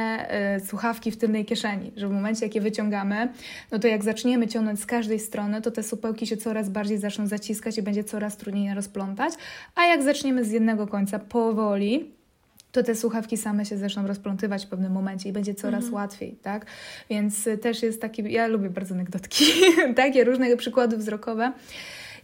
[0.66, 3.30] słuchawki w tylnej kieszeni, że w momencie jak je wyciągamy,
[3.72, 7.28] no to jak zaczniemy ciągnąć z każdej strony, to te supełki się coraz bardziej zaczną
[7.28, 9.34] zaciskać i będzie coraz trudniej je rozplątać,
[9.76, 12.12] a jak zaczniemy z jednego końca powoli,
[12.76, 15.94] to te słuchawki same się zaczną rozplątywać w pewnym momencie i będzie coraz mhm.
[15.94, 16.66] łatwiej, tak?
[17.10, 19.46] Więc y, też jest taki, ja lubię bardzo anegdotki,
[19.96, 21.52] takie różne przykłady wzrokowe.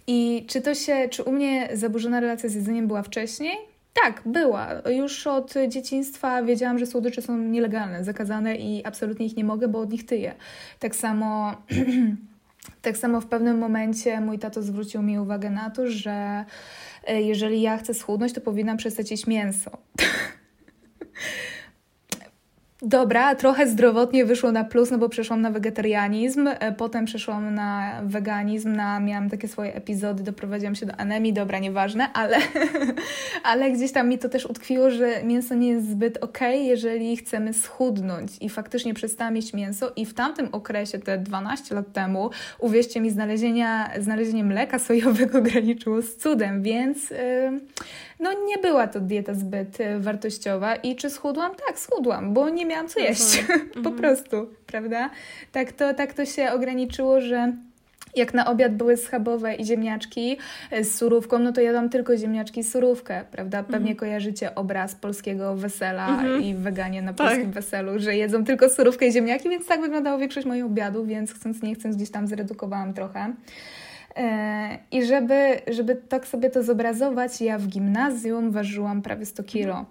[0.07, 3.51] I czy to się, czy u mnie zaburzona relacja z jedzeniem była wcześniej?
[3.93, 4.67] Tak, była.
[4.89, 9.79] Już od dzieciństwa wiedziałam, że słodycze są nielegalne, zakazane i absolutnie ich nie mogę, bo
[9.79, 10.33] od nich tyję.
[10.79, 11.55] Tak samo,
[12.81, 16.45] tak samo w pewnym momencie mój tato zwrócił mi uwagę na to, że
[17.09, 19.71] y, jeżeli ja chcę schudnąć, to powinnam przestać jeść mięso.
[22.83, 28.01] Dobra, trochę zdrowotnie wyszło na plus, no bo przeszłam na wegetarianizm, e, potem przeszłam na
[28.03, 32.37] weganizm, na, miałam takie swoje epizody, doprowadziłam się do anemii, dobra, nieważne, ale,
[33.51, 37.17] ale gdzieś tam mi to też utkwiło, że mięso nie jest zbyt okej, okay, jeżeli
[37.17, 42.29] chcemy schudnąć i faktycznie przestałam jeść mięso i w tamtym okresie, te 12 lat temu,
[42.59, 47.09] uwierzcie mi, znalezienia, znalezienie mleka sojowego graniczyło z cudem, więc...
[47.09, 47.17] Yy,
[48.21, 51.51] no nie była to dieta zbyt e, wartościowa i czy schudłam?
[51.67, 53.95] Tak, schudłam, bo nie miałam co jeść, po mhm.
[53.95, 55.09] prostu, prawda?
[55.51, 57.53] Tak to, tak to się ograniczyło, że
[58.15, 60.37] jak na obiad były schabowe i ziemniaczki
[60.71, 63.63] e, z surówką, no to jadłam tylko ziemniaczki z surówkę, prawda?
[63.63, 63.95] Pewnie mm.
[63.95, 66.43] kojarzycie obraz polskiego wesela mm -hmm.
[66.43, 67.53] i weganie na polskim tak.
[67.53, 71.61] weselu, że jedzą tylko surówkę i ziemniaki, więc tak wyglądało większość moich obiadów, więc chcąc
[71.61, 73.33] nie chcąc gdzieś tam zredukowałam trochę.
[74.15, 79.85] E, I żeby, żeby tak sobie to zobrazować, ja w gimnazjum ważyłam prawie 100 kilo.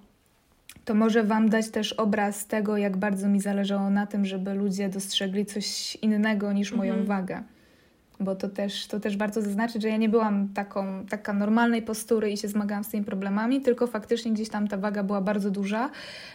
[0.85, 4.89] To może Wam dać też obraz tego, jak bardzo mi zależało na tym, żeby ludzie
[4.89, 7.07] dostrzegli coś innego niż moją mhm.
[7.07, 7.43] wagę
[8.21, 12.31] bo to też, to też bardzo zaznaczyć, że ja nie byłam taką, taka normalnej postury
[12.31, 15.91] i się zmagałam z tymi problemami, tylko faktycznie gdzieś tam ta waga była bardzo duża.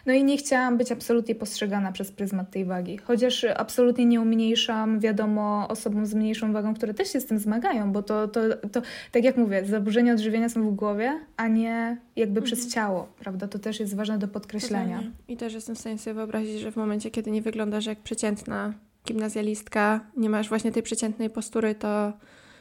[0.05, 2.97] No i nie chciałam być absolutnie postrzegana przez pryzmat tej wagi.
[2.97, 7.91] Chociaż absolutnie nie umniejszam, wiadomo, osobom z mniejszą wagą, które też się z tym zmagają,
[7.91, 12.39] bo to, to, to tak jak mówię, zaburzenia odżywienia są w głowie, a nie jakby
[12.39, 12.45] mhm.
[12.45, 13.47] przez ciało, prawda?
[13.47, 15.03] To też jest ważne do podkreślenia.
[15.27, 18.73] I też jestem w stanie sobie wyobrazić, że w momencie, kiedy nie wyglądasz jak przeciętna
[19.05, 22.13] gimnazjalistka, nie masz właśnie tej przeciętnej postury, to,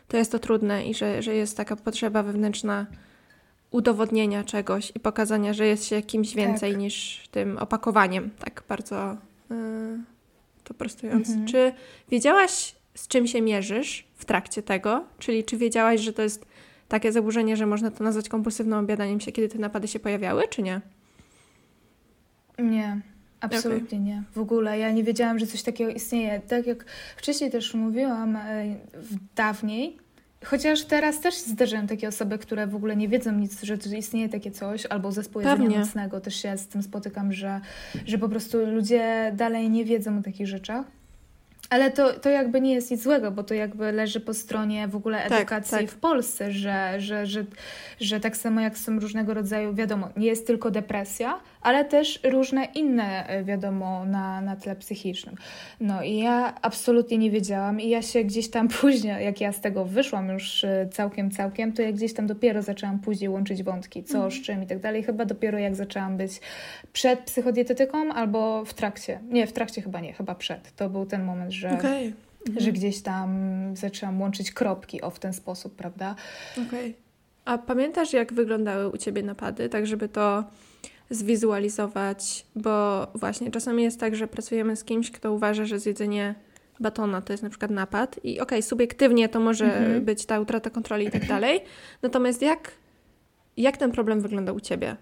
[0.09, 2.87] to jest to trudne i że, że jest taka potrzeba wewnętrzna
[3.70, 6.80] udowodnienia czegoś i pokazania, że jest się kimś więcej tak.
[6.80, 9.16] niż tym opakowaniem, tak bardzo
[9.50, 9.57] yy,
[10.64, 11.28] to prostując.
[11.28, 11.46] Mhm.
[11.46, 11.72] Czy
[12.11, 15.04] wiedziałaś, z czym się mierzysz w trakcie tego?
[15.18, 16.46] Czyli czy wiedziałaś, że to jest
[16.88, 20.62] takie zaburzenie, że można to nazwać kompulsywnym obiadaniem się, kiedy te napady się pojawiały, czy
[20.62, 20.80] nie?
[22.59, 23.00] Nie.
[23.44, 24.00] Absolutnie okay.
[24.00, 24.22] nie.
[24.35, 26.40] W ogóle ja nie wiedziałam, że coś takiego istnieje.
[26.48, 26.85] Tak jak
[27.16, 28.64] wcześniej też mówiłam, e,
[29.37, 29.98] dawniej,
[30.44, 34.50] chociaż teraz też zdarzają takie osoby, które w ogóle nie wiedzą nic, że istnieje takie
[34.50, 37.61] coś, albo zespół jedzenia nocnego, też się z tym spotykam, że,
[38.07, 40.87] że po prostu ludzie dalej nie wiedzą o takich rzeczach.
[41.70, 44.96] Ale to, to jakby nie jest nic złego, bo to jakby leży po stronie w
[44.96, 45.90] ogóle tak, edukacji tak, tak.
[45.90, 47.44] w Polsce, że, że, że,
[48.00, 52.64] że tak samo jak są różnego rodzaju, wiadomo, nie jest tylko depresja, ale też różne
[52.64, 55.35] inne, e, wiadomo, na, na tle psychicznym.
[55.81, 59.61] No i ja absolutnie nie wiedziałam i ja się gdzieś tam później, jak ja z
[59.61, 64.05] tego wyszłam już e, całkiem, całkiem, to ja gdzieś tam dopiero zaczęłam później łączyć wątki,
[64.05, 64.31] co, mm.
[64.31, 65.03] z czym i tak dalej.
[65.03, 66.40] Chyba dopiero jak zaczęłam być
[66.92, 69.20] przed psychodietetyką albo w trakcie.
[69.31, 70.77] Nie, w trakcie chyba nie, chyba przed.
[70.77, 71.70] To był ten moment, że...
[71.70, 72.12] Okay.
[72.48, 72.64] Mhm.
[72.64, 73.31] Że gdzieś tam
[73.77, 76.14] zaczęłam łączyć kropki o w ten sposób, prawda?
[76.53, 76.66] Okej.
[76.66, 76.94] Okay.
[77.44, 80.44] A pamiętasz, jak wyglądały u ciebie napady, tak żeby to
[81.14, 86.35] zwizualizować, bo właśnie czasami jest tak, że pracujemy z kimś, kto uważa, że zjedzenie
[86.81, 90.05] batona to jest na przykład napad i okej, okay, subiektywnie to może mhm.
[90.05, 91.61] być ta utrata kontroli i tak dalej,
[92.03, 92.72] natomiast jak,
[93.57, 94.96] jak ten problem wygląda u Ciebie?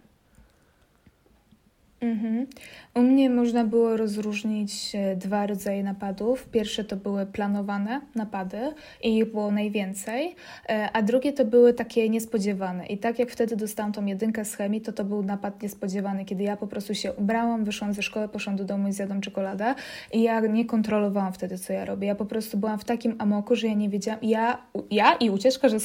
[2.02, 2.46] Mhm.
[2.94, 6.48] U mnie można było rozróżnić e, dwa rodzaje napadów.
[6.48, 8.58] Pierwsze to były planowane napady
[9.02, 10.34] i ich było najwięcej,
[10.68, 12.86] e, a drugie to były takie niespodziewane.
[12.86, 16.42] I tak jak wtedy dostałam tą jedynkę z chemii, to to był napad niespodziewany, kiedy
[16.42, 19.74] ja po prostu się ubrałam, wyszłam ze szkoły, poszłam do domu i zjadłam czekoladę
[20.12, 22.08] i ja nie kontrolowałam wtedy, co ja robię.
[22.08, 24.20] Ja po prostu byłam w takim amoku, że ja nie wiedziałam.
[24.22, 24.58] Ja,
[24.90, 25.78] ja i ucieczka że,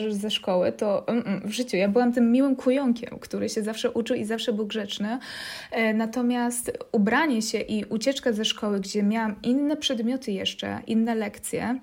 [0.00, 1.76] że ze szkoły to mm, mm, w życiu.
[1.76, 5.18] Ja byłam tym miłym kujonkiem, który się zawsze uczył i zawsze był grzeczny.
[5.70, 11.78] E, natomiast ubranie się i ucieczka ze szkoły, gdzie miałam inne przedmioty jeszcze, inne lekcje,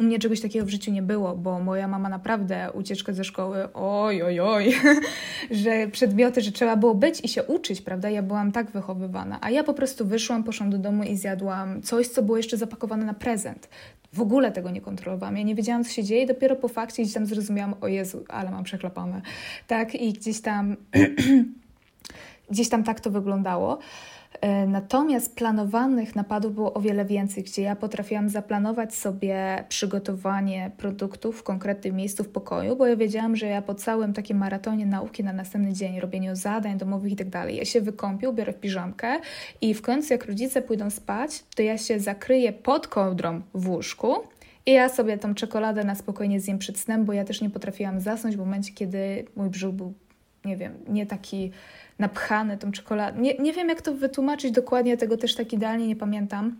[0.00, 3.72] u mnie czegoś takiego w życiu nie było, bo moja mama naprawdę ucieczkę ze szkoły,
[3.74, 4.74] oj, oj, oj,
[5.62, 8.10] że przedmioty, że trzeba było być i się uczyć, prawda?
[8.10, 12.08] Ja byłam tak wychowywana, a ja po prostu wyszłam, poszłam do domu i zjadłam coś,
[12.08, 13.68] co było jeszcze zapakowane na prezent.
[14.12, 15.36] W ogóle tego nie kontrolowałam.
[15.36, 18.50] Ja nie wiedziałam, co się dzieje, dopiero po fakcie gdzieś tam zrozumiałam, o Jezu, ale
[18.50, 19.22] mam przeklapane.
[19.66, 20.76] Tak, i gdzieś tam
[22.52, 23.78] Gdzieś tam tak to wyglądało.
[24.40, 31.38] E, natomiast planowanych napadów było o wiele więcej, gdzie ja potrafiłam zaplanować sobie przygotowanie produktów
[31.38, 35.24] w konkretnym miejscu w pokoju, bo ja wiedziałam, że ja po całym takim maratonie nauki
[35.24, 39.20] na następny dzień, robieniu zadań domowych i tak dalej, ja się wykąpię, biorę w piżamkę
[39.60, 44.14] i w końcu jak rodzice pójdą spać, to ja się zakryję pod kołdrą w łóżku
[44.66, 48.00] i ja sobie tą czekoladę na spokojnie zjem przed snem, bo ja też nie potrafiłam
[48.00, 49.94] zasnąć w momencie, kiedy mój brzuch był,
[50.44, 51.50] nie wiem, nie taki
[51.98, 53.20] napchane tą czekoladą.
[53.20, 56.56] Nie, nie wiem, jak to wytłumaczyć dokładnie, tego też tak idealnie nie pamiętam,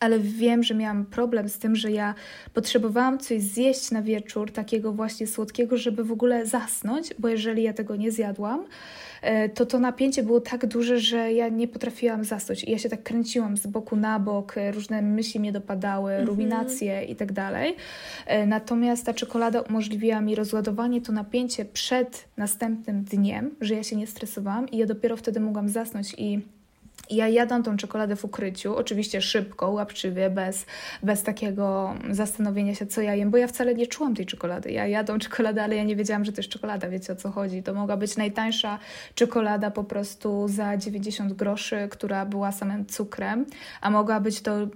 [0.00, 2.14] ale wiem, że miałam problem z tym, że ja
[2.54, 7.72] potrzebowałam coś zjeść na wieczór, takiego właśnie słodkiego, żeby w ogóle zasnąć, bo jeżeli ja
[7.72, 8.64] tego nie zjadłam,
[9.22, 12.64] E, to to napięcie było tak duże, że ja nie potrafiłam zasnąć.
[12.64, 16.28] I ja się tak kręciłam z boku na bok, e, różne myśli mnie dopadały, mhm.
[16.28, 17.76] ruminacje i tak dalej.
[18.26, 23.96] E, natomiast ta czekolada umożliwiła mi rozładowanie to napięcie przed następnym dniem, że ja się
[23.96, 26.40] nie stresowałam i ja dopiero wtedy mogłam zasnąć i
[27.10, 30.66] ja jadam tą czekoladę w ukryciu, oczywiście szybko, łapczywie, bez,
[31.02, 34.70] bez takiego zastanowienia się, co ja jem, bo ja wcale nie czułam tej czekolady.
[34.70, 37.62] Ja jadą czekoladę, ale ja nie wiedziałam, że to jest czekolada, wiecie o co chodzi.
[37.62, 38.78] To mogła być najtańsza
[39.14, 43.46] czekolada po prostu za 90 groszy, która była samym cukrem,
[43.80, 44.72] a mogła być to mhm.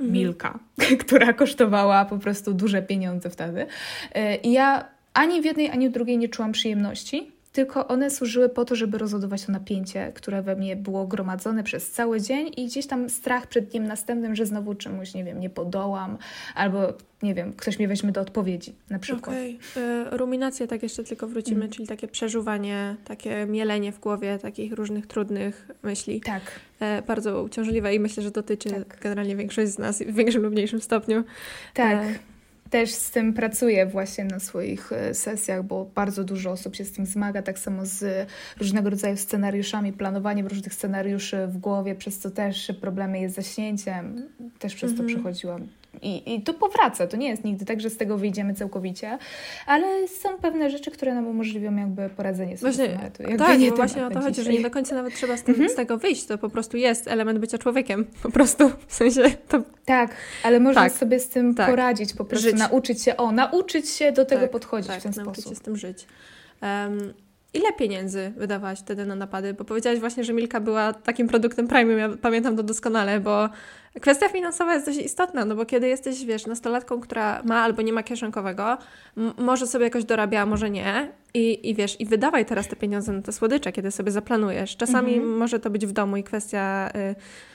[0.00, 0.58] Milka,
[1.06, 3.60] która kosztowała po prostu duże pieniądze wtedy.
[4.16, 8.48] Y, I ja ani w jednej, ani w drugiej nie czułam przyjemności tylko one służyły
[8.48, 12.66] po to, żeby rozładować to napięcie, które we mnie było gromadzone przez cały dzień i
[12.66, 16.18] gdzieś tam strach przed dniem następnym, że znowu czemuś, nie wiem, nie podołam,
[16.54, 19.36] albo nie wiem, ktoś mnie weźmie do odpowiedzi na przykład.
[19.36, 19.58] Okej.
[19.72, 20.18] Okay.
[20.18, 21.70] Ruminacje, tak jeszcze tylko wrócimy, mm.
[21.70, 26.20] czyli takie przeżuwanie, takie mielenie w głowie takich różnych trudnych myśli.
[26.20, 26.42] Tak.
[26.80, 29.00] E, bardzo uciążliwe i myślę, że dotyczy tak.
[29.00, 31.24] generalnie większość z nas w większym lub mniejszym stopniu.
[31.74, 31.92] Tak.
[31.92, 32.31] E,
[32.72, 36.92] też z tym pracuję właśnie na swoich e, sesjach, bo bardzo dużo osób się z
[36.92, 42.30] tym zmaga, tak samo z różnego rodzaju scenariuszami, planowaniem różnych scenariuszy w głowie, przez co
[42.30, 44.28] też problemy jest zaśnięciem.
[44.58, 45.08] Też przez to mhm.
[45.08, 45.68] przechodziłam.
[46.02, 49.18] I, I to powraca, to nie jest nigdy tak, że z tego wyjdziemy całkowicie,
[49.66, 53.22] ale są pewne rzeczy, które nam umożliwią jakby poradzenie sobie właśnie, tematu.
[53.22, 55.54] Jakby tak, nie właśnie o to chodzi, że nie do końca nawet trzeba z, tym,
[55.54, 55.72] mm -hmm.
[55.72, 59.62] z tego wyjść, to po prostu jest element bycia człowiekiem, po prostu, w sensie to...
[59.84, 60.10] Tak,
[60.42, 61.70] ale można tak, sobie z tym tak.
[61.70, 62.58] poradzić, po prostu żyć.
[62.58, 65.52] nauczyć się, o, nauczyć się do tego tak, podchodzić tak, w ten nauczyć sposób.
[65.52, 66.06] się z tym żyć.
[66.62, 67.14] Um,
[67.54, 69.54] Ile pieniędzy wydawałaś wtedy na napady?
[69.54, 73.48] Bo powiedziałaś właśnie, że Milka była takim produktem premium, ja pamiętam to doskonale, bo
[74.00, 77.92] kwestia finansowa jest dość istotna, no bo kiedy jesteś, wiesz, nastolatką, która ma albo nie
[77.92, 78.78] ma kieszonkowego,
[79.38, 83.22] może sobie jakoś dorabia, może nie i, i wiesz, i wydawaj teraz te pieniądze na
[83.22, 84.76] te słodycze, kiedy sobie zaplanujesz.
[84.76, 85.36] Czasami mhm.
[85.36, 86.90] może to być w domu i kwestia...
[86.94, 87.51] Y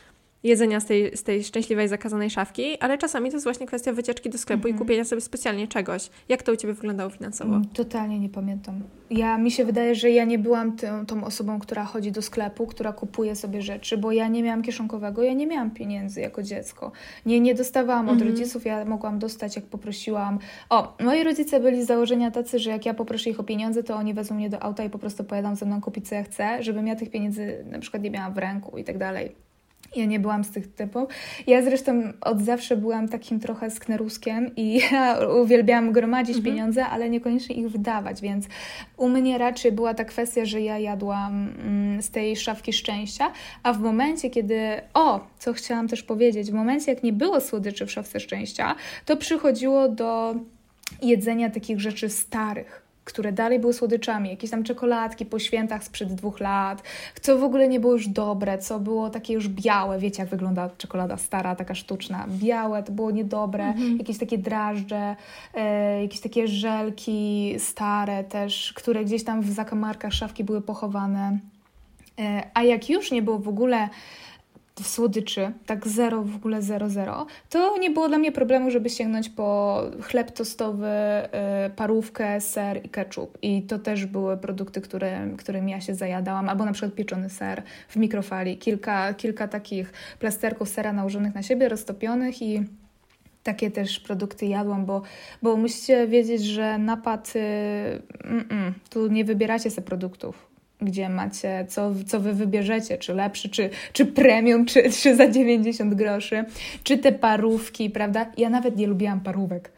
[0.47, 4.29] jedzenia z tej, z tej szczęśliwej, zakazanej szafki, ale czasami to jest właśnie kwestia wycieczki
[4.29, 4.79] do sklepu i mhm.
[4.79, 6.09] kupienia sobie specjalnie czegoś.
[6.29, 7.55] Jak to u Ciebie wyglądało finansowo?
[7.55, 8.81] Mm, totalnie nie pamiętam.
[9.09, 12.67] Ja, mi się wydaje, że ja nie byłam tą, tą osobą, która chodzi do sklepu,
[12.67, 16.91] która kupuje sobie rzeczy, bo ja nie miałam kieszonkowego, ja nie miałam pieniędzy jako dziecko.
[17.25, 18.31] Nie, nie dostawałam od mhm.
[18.31, 20.39] rodziców, ja mogłam dostać, jak poprosiłam.
[20.69, 23.95] O, moi rodzice byli z założenia tacy, że jak ja poproszę ich o pieniądze, to
[23.95, 26.63] oni wezmą mnie do auta i po prostu pojadą ze mną kupić, co ja chcę,
[26.63, 29.46] żebym ja tych pieniędzy na przykład nie miałam w ręku i tak dalej.
[29.97, 31.09] Ja nie byłam z tych typów.
[31.47, 36.55] Ja zresztą od zawsze byłam takim trochę skneruskiem i ja uwielbiałam gromadzić mhm.
[36.55, 38.45] pieniądze, ale niekoniecznie ich wydawać, więc
[38.97, 43.31] u mnie raczej była ta kwestia, że ja jadłam mm, z tej szafki szczęścia,
[43.63, 44.59] a w momencie, kiedy,
[44.93, 49.17] o, co chciałam też powiedzieć, w momencie, jak nie było słodyczy w szafce szczęścia, to
[49.17, 50.35] przychodziło do
[51.01, 56.39] jedzenia takich rzeczy starych które dalej były słodyczami, jakieś tam czekoladki po świętach sprzed dwóch
[56.39, 56.83] lat,
[57.21, 60.69] co w ogóle nie było już dobre, co było takie już białe, wiecie jak wygląda
[60.77, 63.97] czekolada stara, taka sztuczna, białe, to było niedobre, mhm.
[63.97, 65.15] jakieś takie drażdże,
[65.53, 71.37] e, jakieś takie żelki stare też, które gdzieś tam w zakamarkach szafki były pochowane.
[72.19, 73.89] E, a jak już nie było w ogóle
[74.83, 79.29] słodyczy, tak zero, w ogóle zero, zero, to nie było dla mnie problemu, żeby sięgnąć
[79.29, 80.87] po chleb tostowy,
[81.67, 83.37] y, parówkę, ser i ketchup.
[83.41, 87.63] I to też były produkty, które, którymi ja się zajadałam, albo na przykład pieczony ser
[87.89, 88.57] w mikrofali.
[88.57, 92.63] Kilka, kilka takich plasterków sera nałożonych na siebie, roztopionych i
[93.43, 95.01] takie też produkty jadłam, bo,
[95.41, 97.39] bo musicie wiedzieć, że napad, y,
[98.23, 100.46] mm, mm, tu nie wybieracie sobie produktów
[100.81, 105.93] gdzie macie, co, co wy wybierzecie, czy lepszy, czy, czy premium, czy, czy za 90
[105.93, 106.45] groszy,
[106.83, 108.25] czy te parówki, prawda?
[108.37, 109.71] Ja nawet nie lubiłam parówek.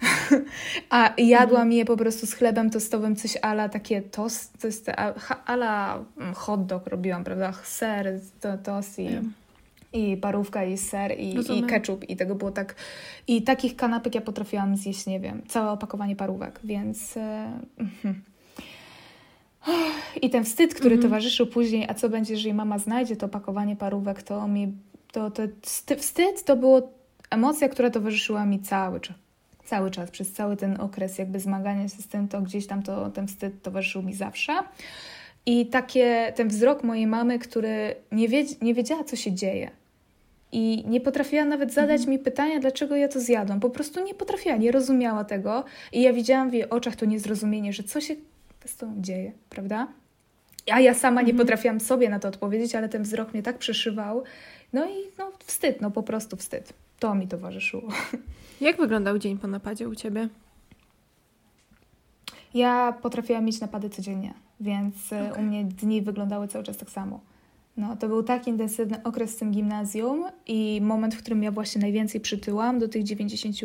[0.90, 4.90] A jadłam je po prostu z chlebem tostowym, coś ala takie tost, to jest
[5.46, 7.52] ala mm, hot dog robiłam, prawda?
[7.64, 9.08] Ser, to, tost i,
[9.92, 12.08] i parówka, i ser, i, i ketchup.
[12.08, 12.74] I tego było tak...
[13.26, 17.16] I takich kanapek ja potrafiłam zjeść, nie wiem, całe opakowanie parówek, więc...
[17.16, 18.29] E, mhm.
[20.22, 21.02] I ten wstyd, który mm.
[21.02, 24.72] towarzyszył później, a co będzie, jeżeli mama znajdzie to opakowanie parówek, to mi,
[25.12, 25.42] to, to
[25.96, 26.92] wstyd to było
[27.30, 29.16] emocja, która towarzyszyła mi cały czas.
[29.64, 33.10] Cały czas, przez cały ten okres jakby zmagania się z tym, to gdzieś tam to,
[33.10, 34.52] ten wstyd towarzyszył mi zawsze.
[35.46, 39.70] I takie, ten wzrok mojej mamy, który nie, wiedz, nie wiedziała, co się dzieje.
[40.52, 42.10] I nie potrafiła nawet zadać mm.
[42.10, 43.60] mi pytania, dlaczego ja to zjadłam.
[43.60, 45.64] Po prostu nie potrafiła, nie rozumiała tego.
[45.92, 48.14] I ja widziałam w jej oczach to niezrozumienie, że co się
[48.64, 49.88] z tą dzieje, prawda?
[50.72, 51.38] A ja sama nie mhm.
[51.38, 54.24] potrafiłam sobie na to odpowiedzieć, ale ten wzrok mnie tak przeszywał.
[54.72, 56.72] No i no, wstyd, no po prostu wstyd.
[56.98, 57.88] To mi towarzyszyło.
[58.60, 60.28] Jak wyglądał dzień po napadzie u ciebie?
[62.54, 65.42] Ja potrafiłam mieć napady codziennie, więc e, okay.
[65.42, 67.20] u mnie dni wyglądały cały czas tak samo.
[67.76, 71.80] No, to był tak intensywny okres w tym gimnazjum i moment, w którym ja właśnie
[71.80, 73.56] najwięcej przytyłam do tych 90,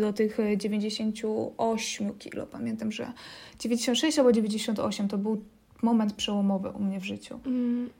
[0.00, 2.46] do tych 98 e, kilo.
[2.46, 3.12] Pamiętam, że
[3.58, 5.44] 96 albo 98 to był
[5.82, 7.40] moment przełomowy u mnie w życiu.
[7.46, 7.90] Mm,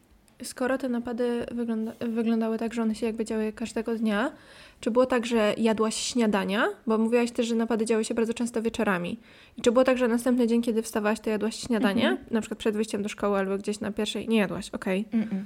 [0.45, 4.33] skoro te napady wygląda wyglądały tak, że one się jakby działy każdego dnia,
[4.81, 6.69] czy było tak, że jadłaś śniadania?
[6.87, 9.19] Bo mówiłaś też, że napady działy się bardzo często wieczorami.
[9.59, 12.19] I czy było tak, że następny dzień, kiedy wstawałaś, to jadłaś śniadanie?
[12.21, 12.33] -hmm.
[12.33, 14.29] Na przykład przed wyjściem do szkoły albo gdzieś na pierwszej?
[14.29, 15.05] Nie jadłaś, okej.
[15.09, 15.45] Okay.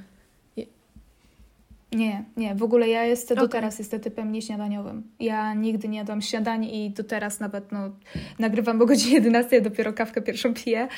[1.97, 3.49] Nie, nie, w ogóle ja jestem okay.
[3.49, 5.03] do teraz jestem typem nieśniadaniowym.
[5.21, 7.91] Ja nigdy nie jadłam śniadań i do teraz nawet no,
[8.39, 10.89] nagrywam o godzinie 11, dopiero kawkę pierwszą piję.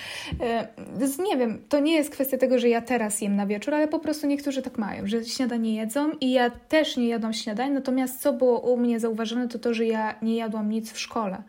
[0.41, 3.75] E, więc nie wiem, to nie jest kwestia tego, że ja teraz jem na wieczór,
[3.75, 7.73] ale po prostu niektórzy tak mają, że śniadanie jedzą i ja też nie jadłam śniadań,
[7.73, 11.43] natomiast co było u mnie zauważone, to to, że ja nie jadłam nic w szkole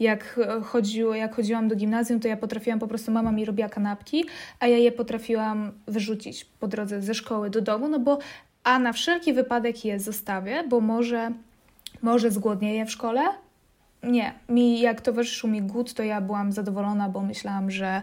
[0.00, 4.24] jak, chodziło, jak chodziłam do gimnazjum, to ja potrafiłam po prostu, mama mi robiła kanapki,
[4.60, 8.18] a ja je potrafiłam wyrzucić po drodze ze szkoły do domu, no bo
[8.64, 11.30] a na wszelki wypadek je zostawię, bo może,
[12.02, 13.22] może zgłodnieję w szkole.
[14.02, 18.02] Nie, mi jak towarzyszył mi głód, to ja byłam zadowolona, bo myślałam, że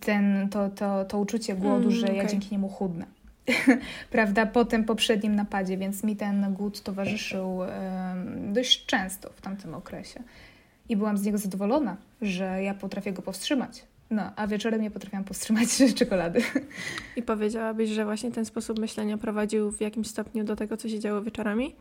[0.00, 2.16] ten, to, to, to uczucie głodu, mm, że okay.
[2.16, 3.06] ja dzięki niemu chudnę.
[4.10, 9.74] Prawda, po tym poprzednim napadzie, więc mi ten głód towarzyszył um, dość często w tamtym
[9.74, 10.22] okresie.
[10.88, 13.84] I byłam z niego zadowolona, że ja potrafię go powstrzymać.
[14.10, 15.68] No, a wieczorem nie potrafiłam powstrzymać
[15.98, 16.42] czekolady.
[17.16, 21.00] I powiedziałabyś, że właśnie ten sposób myślenia prowadził w jakimś stopniu do tego, co się
[21.00, 21.74] działo wieczorami?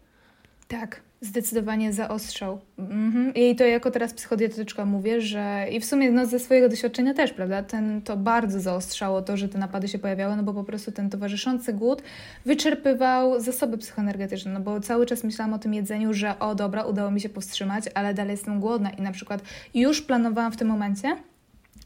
[0.70, 2.60] Tak, zdecydowanie zaostrzał.
[2.78, 3.34] Mhm.
[3.34, 7.34] I to jako teraz psychodietetyczka mówię, że i w sumie no, ze swojego doświadczenia też,
[7.34, 10.92] prawda, ten, to bardzo zaostrzało to, że te napady się pojawiały, no bo po prostu
[10.92, 12.02] ten towarzyszący głód
[12.46, 17.12] wyczerpywał zasoby psychoenergetyczne, no bo cały czas myślałam o tym jedzeniu, że o dobra, udało
[17.12, 19.42] mi się powstrzymać, ale dalej jestem głodna i na przykład
[19.74, 21.18] już planowałam w tym momencie,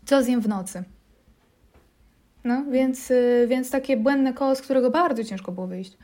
[0.05, 0.83] co zjem w nocy.
[2.43, 5.97] No, więc, y, więc takie błędne koło, z którego bardzo ciężko było wyjść.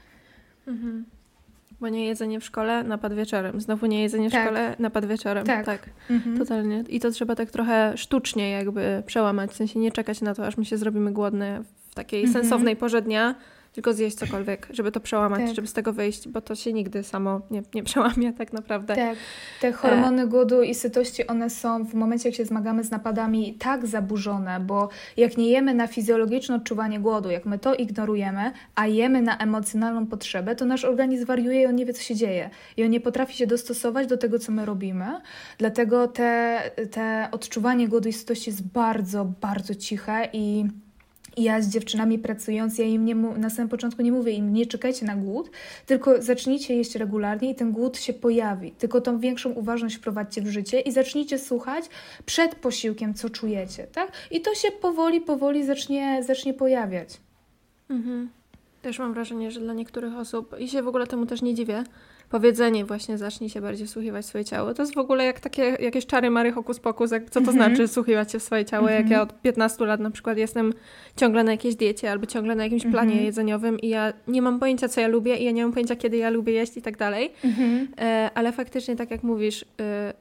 [0.68, 1.06] Mhm.
[1.82, 3.62] Bo nie jedzenie w szkole, napad wieczorem.
[3.62, 4.44] Znowu nie jedzenie w tak.
[4.44, 5.46] szkole, napad wieczorem.
[5.46, 5.90] Tak, tak.
[6.10, 6.38] Mhm.
[6.38, 6.84] totalnie.
[6.90, 10.58] I to trzeba tak trochę sztucznie jakby przełamać, w sensie nie czekać na to, aż
[10.58, 12.44] my się zrobimy głodne w takiej mhm.
[12.44, 13.36] sensownej porze dnia,
[13.80, 15.56] tylko zjeść cokolwiek, żeby to przełamać, tak.
[15.56, 18.96] żeby z tego wyjść, bo to się nigdy samo nie, nie przełamie tak naprawdę.
[18.96, 19.18] Tak,
[19.62, 20.28] te hormony e...
[20.28, 24.90] głodu i sytości, one są w momencie, jak się zmagamy z napadami, tak zaburzone, bo
[25.18, 30.08] jak nie jemy na fizjologiczne odczuwanie głodu, jak my to ignorujemy, a jemy na emocjonalną
[30.08, 32.50] potrzebę, to nasz organizm wariuje i on nie wie, co się dzieje.
[32.78, 35.06] I on nie potrafi się dostosować do tego, co my robimy.
[35.58, 36.62] Dlatego te,
[36.92, 40.66] te odczuwanie głodu i sytości jest bardzo, bardzo ciche i
[41.40, 44.66] i ja z dziewczynami pracując, ja im nie, na samym początku nie mówię im, nie
[44.66, 45.52] czekajcie na głód,
[45.86, 48.72] tylko zacznijcie jeść regularnie i ten głód się pojawi.
[48.72, 51.86] Tylko tą większą uważność wprowadźcie w życie i zacznijcie słuchać
[52.26, 54.12] przed posiłkiem, co czujecie, tak?
[54.32, 57.18] I to się powoli, powoli zacznie, zacznie pojawiać.
[57.90, 58.30] Mhm.
[58.82, 61.84] Też mam wrażenie, że dla niektórych osób, i się w ogóle temu też nie dziwię,
[62.30, 64.74] powiedzenie właśnie zacznij się bardziej wsłuchiwać w swoje ciało.
[64.74, 67.50] To jest w ogóle jak takie jakieś czary Mary hokus pokus, jak, co to mm
[67.52, 67.54] -hmm.
[67.54, 69.04] znaczy wsłuchiwać się w swoje ciało, mm -hmm.
[69.04, 70.74] jak ja od 15 lat na przykład jestem
[71.16, 73.26] ciągle na jakiejś diecie albo ciągle na jakimś planie mm -hmm.
[73.26, 76.18] jedzeniowym i ja nie mam pojęcia, co ja lubię i ja nie mam pojęcia, kiedy
[76.18, 77.32] ja lubię jeść i tak dalej.
[77.46, 77.88] Mhm.
[77.98, 80.14] E, ale faktycznie, tak jak mówisz, e,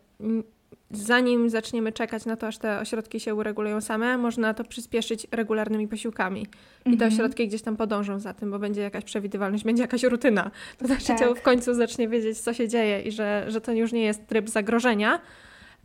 [0.90, 5.88] zanim zaczniemy czekać na to, aż te ośrodki się uregulują same, można to przyspieszyć regularnymi
[5.88, 6.46] posiłkami.
[6.80, 7.12] I te mhm.
[7.12, 10.50] ośrodki gdzieś tam podążą za tym, bo będzie jakaś przewidywalność, będzie jakaś rutyna.
[10.78, 11.18] To nasze tak.
[11.18, 14.26] ciało w końcu zacznie wiedzieć, co się dzieje i że, że to już nie jest
[14.26, 15.20] tryb zagrożenia,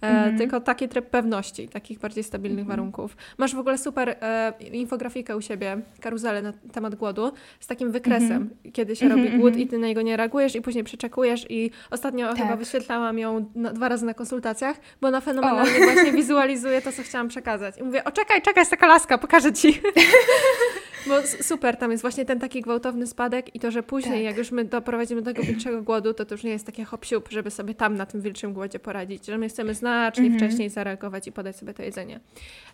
[0.08, 0.38] mhm.
[0.38, 2.78] tylko taki tryb pewności, takich bardziej stabilnych mhm.
[2.78, 3.18] warunków.
[3.38, 8.32] Masz w ogóle super e, infografikę u siebie, karuzelę na temat głodu, z takim wykresem,
[8.32, 8.72] mhm.
[8.74, 9.68] kiedy się robi mhm, głód mhm.
[9.68, 12.38] i ty na niego nie reagujesz i później przeczekujesz i ostatnio tak.
[12.38, 15.94] chyba wyświetlałam ją na, dwa razy na konsultacjach, bo ona fenomenalnie o.
[15.94, 17.78] właśnie wizualizuje to, co chciałam przekazać.
[17.78, 19.82] I mówię, o czekaj, czekaj, jest taka laska, pokażę Ci.
[21.42, 24.24] Super, tam jest właśnie ten taki gwałtowny spadek i to, że później, tak.
[24.24, 27.06] jak już my doprowadzimy do tego wilczego głodu, to to już nie jest takie hop
[27.30, 30.40] żeby sobie tam na tym wilczym głodzie poradzić, że my chcemy znacznie mhm.
[30.40, 32.20] wcześniej zareagować i podać sobie to jedzenie.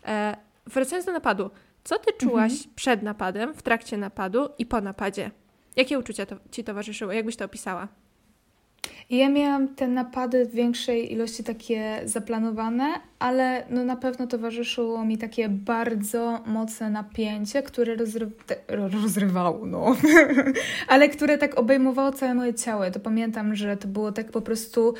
[0.05, 1.49] E, wracając do napadu,
[1.83, 2.75] co ty czułaś mhm.
[2.75, 5.31] przed napadem, w trakcie napadu i po napadzie?
[5.75, 7.15] Jakie uczucia to, ci towarzyszyły?
[7.15, 7.87] Jakbyś to opisała?
[9.09, 12.85] Ja miałam te napady w większej ilości takie zaplanowane,
[13.19, 18.31] ale no na pewno towarzyszyło mi takie bardzo mocne napięcie, które rozry
[18.67, 19.95] rozrywało, no,
[20.87, 22.91] ale które tak obejmowało całe moje ciało.
[22.91, 24.93] To pamiętam, że to było tak po prostu,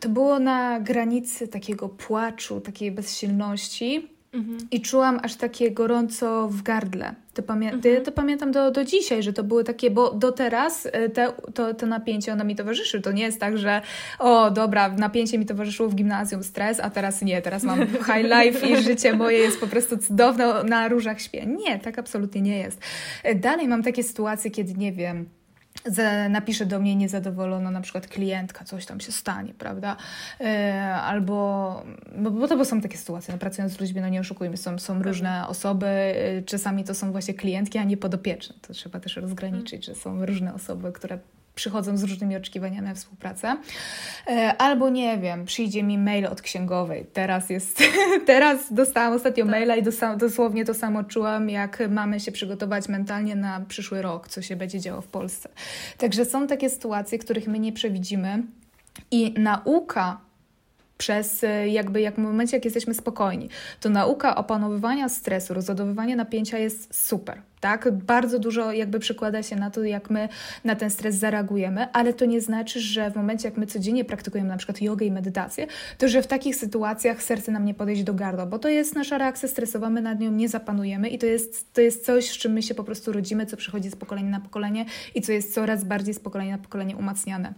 [0.00, 4.11] to było na granicy takiego płaczu, takiej bezsilności.
[4.32, 4.58] Mhm.
[4.70, 7.14] I czułam aż takie gorąco w gardle.
[7.34, 8.04] To, pamię mhm.
[8.04, 11.74] to pamiętam do, do dzisiaj, że to były takie, bo do teraz e, te, to,
[11.74, 13.00] to napięcie ono mi towarzyszy.
[13.00, 13.82] To nie jest tak, że
[14.18, 18.68] o dobra, napięcie mi towarzyszyło w gimnazjum, stres, a teraz nie, teraz mam high life
[18.68, 21.46] i życie moje jest po prostu cudowne, na różach śpię.
[21.46, 22.80] Nie, tak absolutnie nie jest.
[23.22, 25.28] E, dalej mam takie sytuacje, kiedy nie wiem,
[26.30, 29.96] napisze do mnie niezadowolona na przykład klientka, coś tam się stanie, prawda?
[30.40, 31.32] E, albo,
[32.18, 34.78] bo, bo to bo są takie sytuacje, no, pracując z ludźmi, no nie oszukujmy, są,
[34.78, 38.54] są różne osoby, e, czasami to są właśnie klientki, a nie podopieczne.
[38.62, 41.18] To trzeba też rozgraniczyć, że są różne osoby, które
[41.54, 43.56] przychodzą z różnymi oczekiwaniami na współpracę.
[44.26, 47.06] E, albo nie wiem, przyjdzie mi mail od księgowej.
[47.12, 47.82] Teraz jest,
[48.26, 49.50] teraz dostałam ostatnio tak.
[49.50, 49.82] maila i
[50.16, 54.80] dosłownie to samo czułam, jak mamy się przygotować mentalnie na przyszły rok, co się będzie
[54.80, 55.48] działo w Polsce.
[55.98, 58.42] Także są takie sytuacje, których my nie przewidzimy
[59.10, 60.20] i nauka
[60.98, 63.48] przez e, jakby jak w momencie, jak jesteśmy spokojni,
[63.80, 67.42] to nauka opanowywania stresu, rozładowywania napięcia jest super.
[67.60, 67.90] Tak?
[67.92, 70.28] Bardzo dużo jakby przykłada się na to, jak my
[70.64, 74.48] na ten stres zareagujemy, ale to nie znaczy, że w momencie, jak my codziennie praktykujemy
[74.48, 75.66] na przykład jogę i medytację,
[75.98, 79.18] to że w takich sytuacjach serce nam nie podejść do gardła, bo to jest nasza
[79.18, 82.52] reakcja stresowa, my nad nią nie zapanujemy i to jest, to jest coś, z czym
[82.52, 84.84] my się po prostu rodzimy, co przychodzi z pokolenia na pokolenie
[85.14, 87.54] i co jest coraz bardziej z pokolenia na pokolenie umacniane.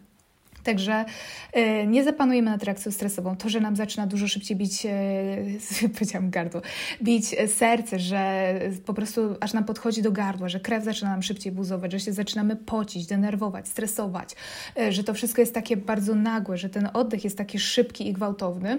[0.64, 1.04] Także
[1.52, 3.36] e, nie zapanujemy nad reakcją stresową.
[3.36, 6.62] To, że nam zaczyna dużo szybciej bić, e, powiedziałam gardło,
[7.02, 8.54] bić serce, że
[8.86, 12.12] po prostu aż nam podchodzi do gardła, że krew zaczyna nam szybciej buzować, że się
[12.12, 14.30] zaczynamy pocić, denerwować, stresować,
[14.76, 18.12] e, że to wszystko jest takie bardzo nagłe, że ten oddech jest taki szybki i
[18.12, 18.78] gwałtowny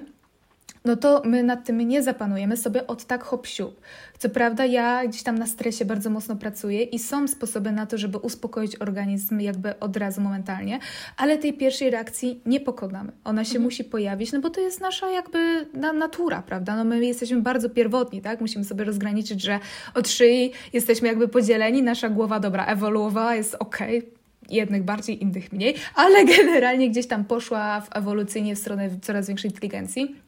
[0.85, 3.81] no to my nad tym nie zapanujemy sobie od tak hop siup.
[4.17, 7.97] Co prawda ja gdzieś tam na stresie bardzo mocno pracuję i są sposoby na to,
[7.97, 10.79] żeby uspokoić organizm jakby od razu momentalnie,
[11.17, 13.11] ale tej pierwszej reakcji nie pokonamy.
[13.23, 13.63] Ona się mhm.
[13.63, 16.75] musi pojawić, no bo to jest nasza jakby na, natura, prawda?
[16.75, 18.41] No my jesteśmy bardzo pierwotni, tak?
[18.41, 19.59] Musimy sobie rozgraniczyć, że
[19.93, 24.11] od szyi jesteśmy jakby podzieleni, nasza głowa, dobra, ewoluowała, jest okej, okay,
[24.49, 29.51] jednych bardziej, innych mniej, ale generalnie gdzieś tam poszła w ewolucyjnie w stronę coraz większej
[29.51, 30.25] inteligencji.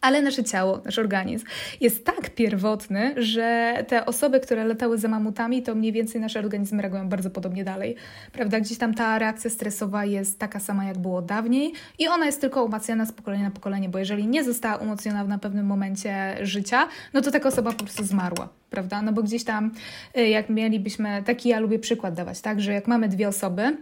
[0.00, 1.46] Ale nasze ciało, nasz organizm
[1.80, 6.82] jest tak pierwotny, że te osoby, które latały za mamutami, to mniej więcej nasze organizmy
[6.82, 7.96] reagują bardzo podobnie dalej.
[8.32, 8.60] Prawda?
[8.60, 12.64] Gdzieś tam ta reakcja stresowa jest taka sama, jak było dawniej i ona jest tylko
[12.64, 17.20] umacniana z pokolenia na pokolenie, bo jeżeli nie została umocniona na pewnym momencie życia, no
[17.20, 18.48] to taka osoba po prostu zmarła.
[18.70, 19.02] Prawda?
[19.02, 19.70] No bo gdzieś tam,
[20.18, 23.76] y, jak mielibyśmy, taki ja lubię przykład dawać, tak, że jak mamy dwie osoby,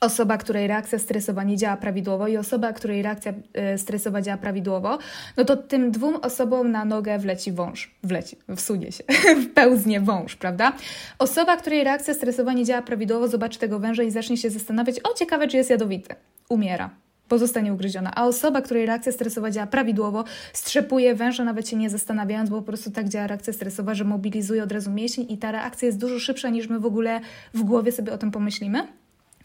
[0.00, 4.98] osoba, której reakcja stresowa nie działa prawidłowo i osoba, której reakcja e, stresowa działa prawidłowo,
[5.36, 9.04] no to tym dwóm osobom na nogę wleci wąż, wleci, wsunie się,
[9.50, 10.72] wpełznie wąż, prawda?
[11.18, 15.14] Osoba, której reakcja stresowa nie działa prawidłowo, zobaczy tego węża i zacznie się zastanawiać, o
[15.14, 16.14] ciekawe, czy jest jadowity.
[16.48, 16.90] Umiera
[17.28, 18.12] pozostanie ugryziona.
[18.14, 22.62] A osoba, której reakcja stresowa działa prawidłowo, strzepuje węża, nawet się nie zastanawiając, bo po
[22.62, 26.18] prostu tak działa reakcja stresowa, że mobilizuje od razu mięsień i ta reakcja jest dużo
[26.18, 27.20] szybsza, niż my w ogóle
[27.54, 28.86] w głowie sobie o tym pomyślimy.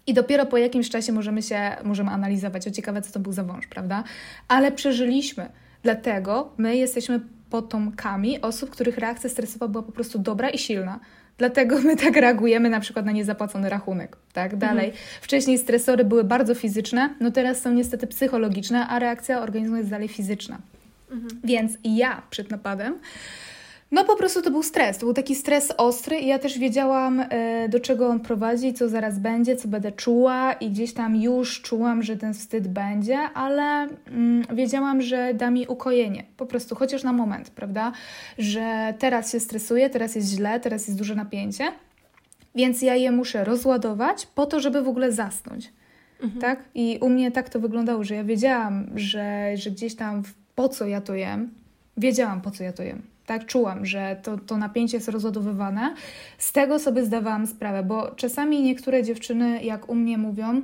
[0.08, 3.44] I dopiero po jakimś czasie możemy się, możemy analizować, o ciekawe, co to był za
[3.44, 4.04] wąż, prawda?
[4.48, 5.50] Ale przeżyliśmy.
[5.84, 11.00] Dlatego my jesteśmy potomkami osób, których reakcja stresowa była po prostu dobra i silna.
[11.38, 14.18] Dlatego my tak reagujemy na przykład na niezapłacony rachunek.
[14.34, 14.86] Tak, dalej.
[14.86, 15.06] Mhm.
[15.22, 20.08] Wcześniej stresory były bardzo fizyczne, no teraz są niestety psychologiczne, a reakcja organizmu jest dalej
[20.08, 20.58] fizyczna.
[21.12, 21.42] Mhm.
[21.44, 22.96] Więc ja przed napadem
[23.94, 27.20] no po prostu to był stres, to był taki stres ostry i ja też wiedziałam,
[27.30, 31.62] e, do czego on prowadzi, co zaraz będzie, co będę czuła i gdzieś tam już
[31.62, 33.64] czułam, że ten wstyd będzie, ale
[34.08, 37.92] mm, wiedziałam, że da mi ukojenie, po prostu chociaż na moment, prawda,
[38.38, 41.72] że teraz się stresuję, teraz jest źle, teraz jest duże napięcie,
[42.56, 45.74] więc ja je muszę rozładować po to, żeby w ogóle zasnąć.
[46.22, 46.42] Mhm.
[46.42, 46.64] Tak?
[46.76, 50.24] I u mnie tak to wyglądało, że ja wiedziałam, że, że gdzieś tam
[50.56, 51.50] po co ja to jem,
[51.98, 55.96] wiedziałam po co ja to jem tak czułam, że to, to napięcie jest rozładowywane.
[56.38, 60.62] Z tego sobie zdawałam sprawę, bo czasami niektóre dziewczyny, jak u mnie mówią,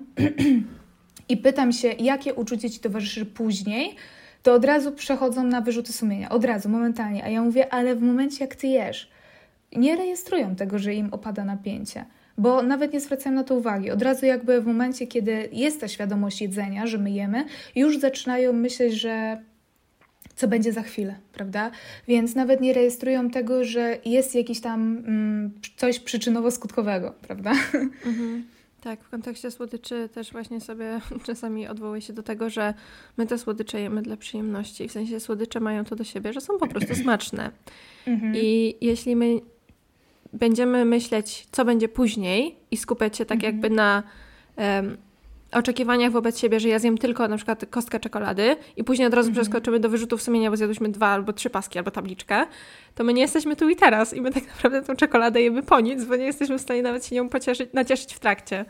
[1.29, 3.95] i pytam się, jakie uczucie ci towarzyszy później,
[4.43, 7.23] to od razu przechodzą na wyrzuty sumienia, od razu, momentalnie.
[7.23, 9.09] A ja mówię, ale w momencie, jak ty jesz,
[9.75, 12.05] nie rejestrują tego, że im opada napięcie
[12.39, 13.91] bo nawet nie zwracają na to uwagi.
[13.91, 17.45] Od razu jakby w momencie, kiedy jest ta świadomość jedzenia, że my jemy,
[17.75, 19.43] już zaczynają myśleć, że
[20.39, 21.71] co będzie za chwilę, prawda?
[22.07, 27.51] Więc nawet nie rejestrują tego, że jest jakiś tam mm, coś przyczynowo-skutkowego, prawda?
[28.05, 28.43] Mhm.
[28.81, 32.73] Tak, w kontekście słodyczy też właśnie sobie czasami odwołuję się do tego, że
[33.17, 34.87] my te słodycze jemy dla przyjemności.
[34.87, 37.51] W sensie słodycze mają to do siebie, że są po prostu smaczne.
[38.07, 38.33] Mhm.
[38.35, 39.39] I jeśli my
[40.33, 43.53] będziemy myśleć, co będzie później i skupiać się tak mhm.
[43.53, 44.03] jakby na
[44.57, 44.97] um,
[45.51, 49.29] oczekiwaniach wobec siebie, że ja zjem tylko na przykład kostkę czekolady i później od razu
[49.29, 49.43] mhm.
[49.43, 52.45] przeskoczymy do wyrzutów sumienia, bo zjadłyśmy dwa albo trzy paski albo tabliczkę,
[52.95, 55.79] to my nie jesteśmy tu i teraz i my tak naprawdę tą czekoladę jemy po
[55.79, 58.65] nic, bo nie jesteśmy w stanie nawet się nią pocieszyć, nacieszyć w trakcie.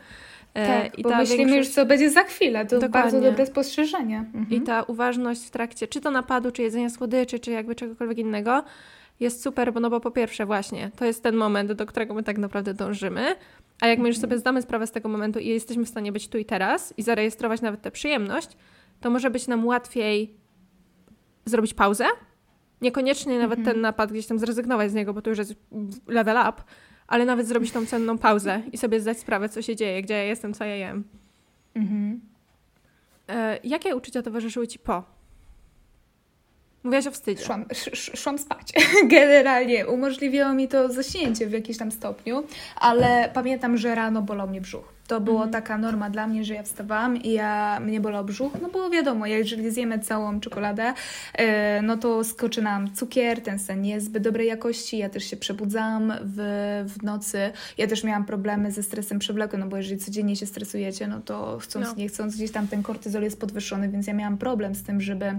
[0.54, 1.68] E, tak, I bo myślimy większość...
[1.68, 2.66] już, co będzie za chwilę.
[2.66, 2.88] To Dokładnie.
[2.88, 4.18] bardzo dobre spostrzeżenie.
[4.18, 4.46] Mhm.
[4.50, 8.64] I ta uważność w trakcie, czy to napadu, czy jedzenia słodyczy, czy jakby czegokolwiek innego,
[9.20, 12.22] jest super, bo no bo po pierwsze właśnie, to jest ten moment, do którego my
[12.22, 13.36] tak naprawdę dążymy,
[13.80, 16.28] a jak my już sobie zdamy sprawę z tego momentu i jesteśmy w stanie być
[16.28, 18.56] tu i teraz i zarejestrować nawet tę przyjemność,
[19.00, 20.34] to może być nam łatwiej
[21.44, 22.04] zrobić pauzę.
[22.80, 23.74] Niekoniecznie nawet mhm.
[23.74, 25.54] ten napad gdzieś tam zrezygnować z niego, bo to już jest
[26.06, 26.62] level up,
[27.06, 30.24] ale nawet zrobić tą cenną pauzę i sobie zdać sprawę, co się dzieje, gdzie ja
[30.24, 31.04] jestem, co ja jem.
[31.74, 32.20] Mhm.
[33.28, 35.19] E, jakie uczucia towarzyszyły Ci po?
[36.84, 37.44] Mówiłaś o wstydzie.
[37.44, 38.72] Szłam, sz, szłam spać.
[39.16, 42.42] Generalnie umożliwiło mi to zaśnięcie w jakimś tam stopniu,
[42.76, 45.00] ale pamiętam, że rano bolał mnie brzuch.
[45.06, 45.52] To była mhm.
[45.52, 49.26] taka norma dla mnie, że ja wstawałam i ja, mnie bolał brzuch, no bo wiadomo,
[49.26, 50.94] jeżeli zjemy całą czekoladę,
[51.38, 51.44] yy,
[51.82, 55.36] no to skoczy nam cukier, ten sen nie jest zbyt dobrej jakości, ja też się
[55.36, 56.36] przebudzałam w,
[56.88, 61.06] w nocy, ja też miałam problemy ze stresem przewlekłym, no bo jeżeli codziennie się stresujecie,
[61.06, 61.94] no to chcąc, no.
[61.96, 65.38] nie chcąc, gdzieś tam ten kortyzol jest podwyższony, więc ja miałam problem z tym, żeby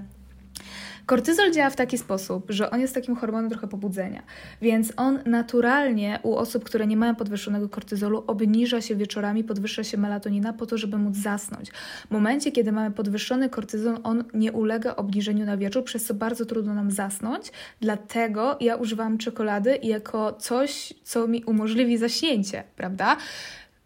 [1.11, 4.23] Kortyzol działa w taki sposób, że on jest takim hormonem trochę pobudzenia,
[4.61, 9.97] więc on naturalnie u osób, które nie mają podwyższonego kortyzolu, obniża się wieczorami, podwyższa się
[9.97, 11.71] melatonina po to, żeby móc zasnąć.
[12.07, 16.45] W momencie, kiedy mamy podwyższony kortyzol, on nie ulega obniżeniu na wieczór, przez co bardzo
[16.45, 17.51] trudno nam zasnąć.
[17.81, 23.17] Dlatego ja używam czekolady jako coś, co mi umożliwi zaśnięcie, prawda?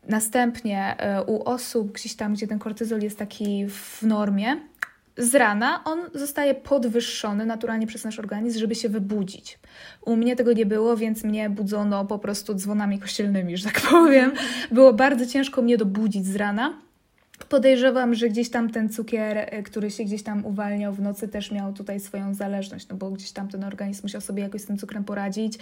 [0.09, 4.57] Następnie e, u osób gdzieś tam, gdzie ten kortyzol jest taki w normie,
[5.17, 9.59] z rana on zostaje podwyższony naturalnie przez nasz organizm, żeby się wybudzić.
[10.01, 14.31] U mnie tego nie było, więc mnie budzono po prostu dzwonami kościelnymi, że tak powiem.
[14.71, 16.84] Było bardzo ciężko mnie dobudzić z rana.
[17.49, 21.51] Podejrzewam, że gdzieś tam ten cukier, e, który się gdzieś tam uwalniał w nocy, też
[21.51, 24.77] miał tutaj swoją zależność, no bo gdzieś tam ten organizm musiał sobie jakoś z tym
[24.77, 25.57] cukrem poradzić.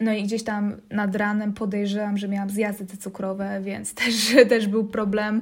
[0.00, 4.66] No i gdzieś tam nad ranem podejrzewam, że miałam zjazdy te cukrowe, więc też, też
[4.66, 5.40] był problem.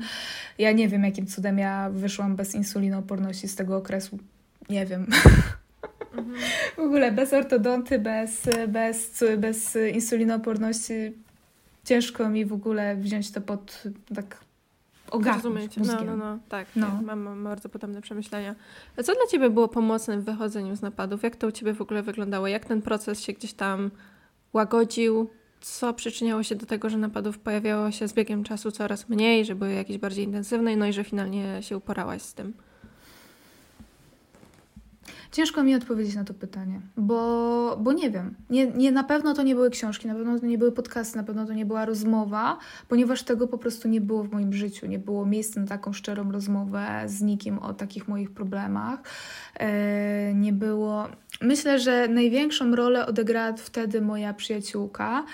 [0.58, 4.18] Ja nie wiem, jakim cudem ja wyszłam bez insulinooporności z tego okresu.
[4.70, 5.02] Nie wiem.
[5.02, 5.42] Mhm.
[6.76, 10.94] W ogóle bez ortodonty, bez, bez, bez insulinooporności
[11.84, 13.82] ciężko mi w ogóle wziąć to pod
[14.14, 14.45] tak
[15.10, 15.76] ogarnąć.
[15.76, 16.68] No, no, no, tak.
[16.76, 17.00] No.
[17.04, 18.54] Mam, mam bardzo podobne przemyślenia.
[18.96, 21.22] A co dla Ciebie było pomocne w wychodzeniu z napadów?
[21.22, 22.46] Jak to u Ciebie w ogóle wyglądało?
[22.46, 23.90] Jak ten proces się gdzieś tam
[24.52, 25.30] łagodził?
[25.60, 29.54] Co przyczyniało się do tego, że napadów pojawiało się z biegiem czasu coraz mniej, że
[29.54, 32.54] były jakieś bardziej intensywne, no i że finalnie się uporałaś z tym?
[35.32, 38.34] Ciężko mi odpowiedzieć na to pytanie, bo, bo nie wiem.
[38.50, 41.24] Nie, nie, na pewno to nie były książki, na pewno to nie były podcasty, na
[41.24, 44.86] pewno to nie była rozmowa, ponieważ tego po prostu nie było w moim życiu.
[44.86, 49.00] Nie było miejsca na taką szczerą rozmowę z nikim o takich moich problemach.
[49.54, 51.08] E, nie było.
[51.42, 55.24] Myślę, że największą rolę odegrała wtedy moja przyjaciółka,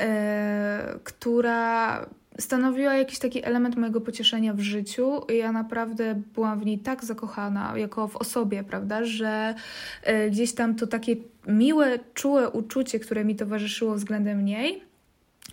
[0.00, 2.06] e, która
[2.40, 5.20] stanowiła jakiś taki element mojego pocieszenia w życiu.
[5.28, 9.54] Ja naprawdę byłam w niej tak zakochana, jako w osobie, prawda, że
[10.02, 11.16] e, gdzieś tam to takie
[11.48, 14.87] miłe, czułe uczucie, które mi towarzyszyło względem niej,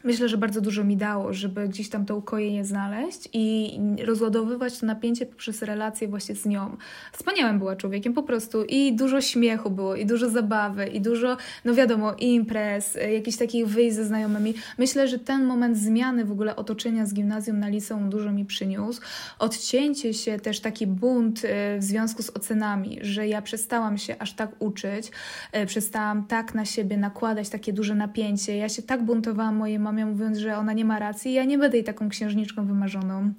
[0.05, 4.85] myślę, że bardzo dużo mi dało, żeby gdzieś tam to ukojenie znaleźć i rozładowywać to
[4.85, 6.77] napięcie poprzez relacje właśnie z nią.
[7.11, 11.73] Wspaniałym była człowiekiem po prostu i dużo śmiechu było, i dużo zabawy, i dużo, no
[11.73, 14.53] wiadomo, imprez, jakichś takich wyjść ze znajomymi.
[14.77, 19.01] Myślę, że ten moment zmiany w ogóle otoczenia z gimnazjum na liceum dużo mi przyniósł.
[19.39, 21.47] Odcięcie się, też taki bunt y,
[21.79, 25.11] w związku z ocenami, że ja przestałam się aż tak uczyć,
[25.57, 28.57] y, przestałam tak na siebie nakładać takie duże napięcie.
[28.57, 31.77] Ja się tak buntowałam mojej mamie mówiąc, że ona nie ma racji, ja nie będę
[31.77, 33.33] jej taką księżniczką wymarzoną.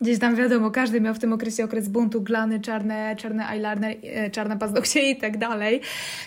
[0.00, 4.30] Gdzieś tam wiadomo, każdy miał w tym okresie okres buntu, glany, czarne, czarne eyeliner, e,
[4.30, 5.80] czarne paznokcie i tak dalej.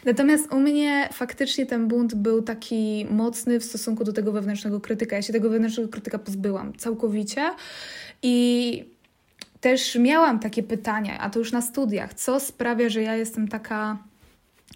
[0.05, 5.15] Natomiast u mnie faktycznie ten bunt był taki mocny w stosunku do tego wewnętrznego krytyka.
[5.15, 7.41] Ja się tego wewnętrznego krytyka pozbyłam całkowicie
[8.23, 8.85] i
[9.61, 13.97] też miałam takie pytania, a to już na studiach, co sprawia, że ja jestem taka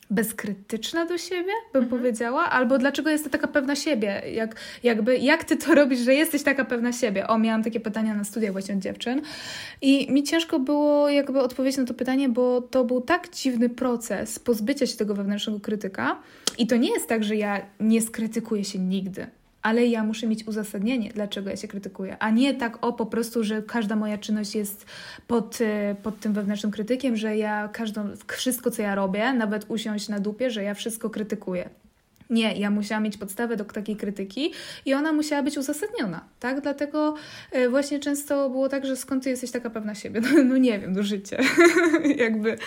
[0.09, 2.01] bezkrytyczna do siebie, bym mhm.
[2.01, 6.43] powiedziała, albo dlaczego jesteś taka pewna siebie, jak, jakby, jak ty to robisz, że jesteś
[6.43, 7.27] taka pewna siebie?
[7.27, 9.21] O, miałam takie pytania na studiach właśnie od dziewczyn.
[9.81, 14.39] I mi ciężko było jakby odpowiedzieć na to pytanie, bo to był tak dziwny proces
[14.39, 16.19] pozbycia się tego wewnętrznego krytyka.
[16.57, 19.27] I to nie jest tak, że ja nie skrytykuję się nigdy
[19.61, 23.43] ale ja muszę mieć uzasadnienie, dlaczego ja się krytykuję, a nie tak o po prostu,
[23.43, 24.85] że każda moja czynność jest
[25.27, 30.09] pod, y, pod tym wewnętrznym krytykiem, że ja każdą, wszystko co ja robię, nawet usiąść
[30.09, 31.69] na dupie, że ja wszystko krytykuję.
[32.29, 34.51] Nie, ja musiałam mieć podstawę do takiej krytyki
[34.85, 36.61] i ona musiała być uzasadniona, tak?
[36.61, 37.15] Dlatego
[37.55, 40.21] y, właśnie często było tak, że skąd ty jesteś taka pewna siebie?
[40.35, 41.37] No, no nie wiem, do życia.
[42.23, 42.57] Jakby...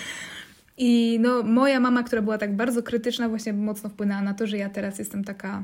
[0.79, 4.57] I no, moja mama, która była tak bardzo krytyczna, właśnie mocno wpłynęła na to, że
[4.57, 5.63] ja teraz jestem taka.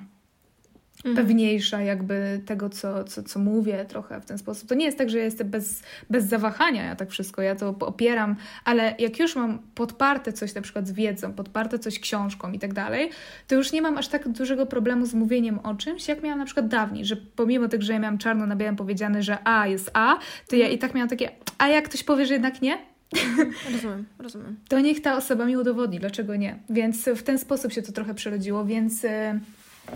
[1.02, 4.68] Pewniejsza jakby tego, co, co, co mówię trochę w ten sposób.
[4.68, 7.68] To nie jest tak, że ja jestem bez, bez zawahania, ja tak wszystko, ja to
[7.80, 12.58] opieram, ale jak już mam podparte coś na przykład z wiedzą, podparte coś książką i
[12.58, 13.10] tak dalej,
[13.48, 16.44] to już nie mam aż tak dużego problemu z mówieniem o czymś, jak miałam na
[16.44, 19.90] przykład dawniej, że pomimo tego, że ja miałam czarno na białym powiedziane, że A jest
[19.94, 20.18] A,
[20.48, 20.74] to ja mhm.
[20.74, 22.78] i tak miałam takie, a jak ktoś powie, że jednak nie,
[23.72, 24.56] Rozumiem, rozumiem.
[24.68, 26.58] To niech ta osoba mi udowodni, dlaczego nie.
[26.70, 29.08] Więc w ten sposób się to trochę przerodziło, więc y,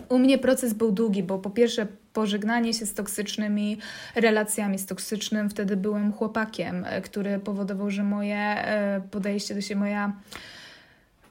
[0.08, 3.78] U mnie proces był długi, bo po pierwsze pożegnanie się z toksycznymi
[4.14, 9.80] relacjami, z toksycznym, wtedy byłem chłopakiem, e, który powodował, że moje e, podejście do siebie,
[9.80, 10.12] moja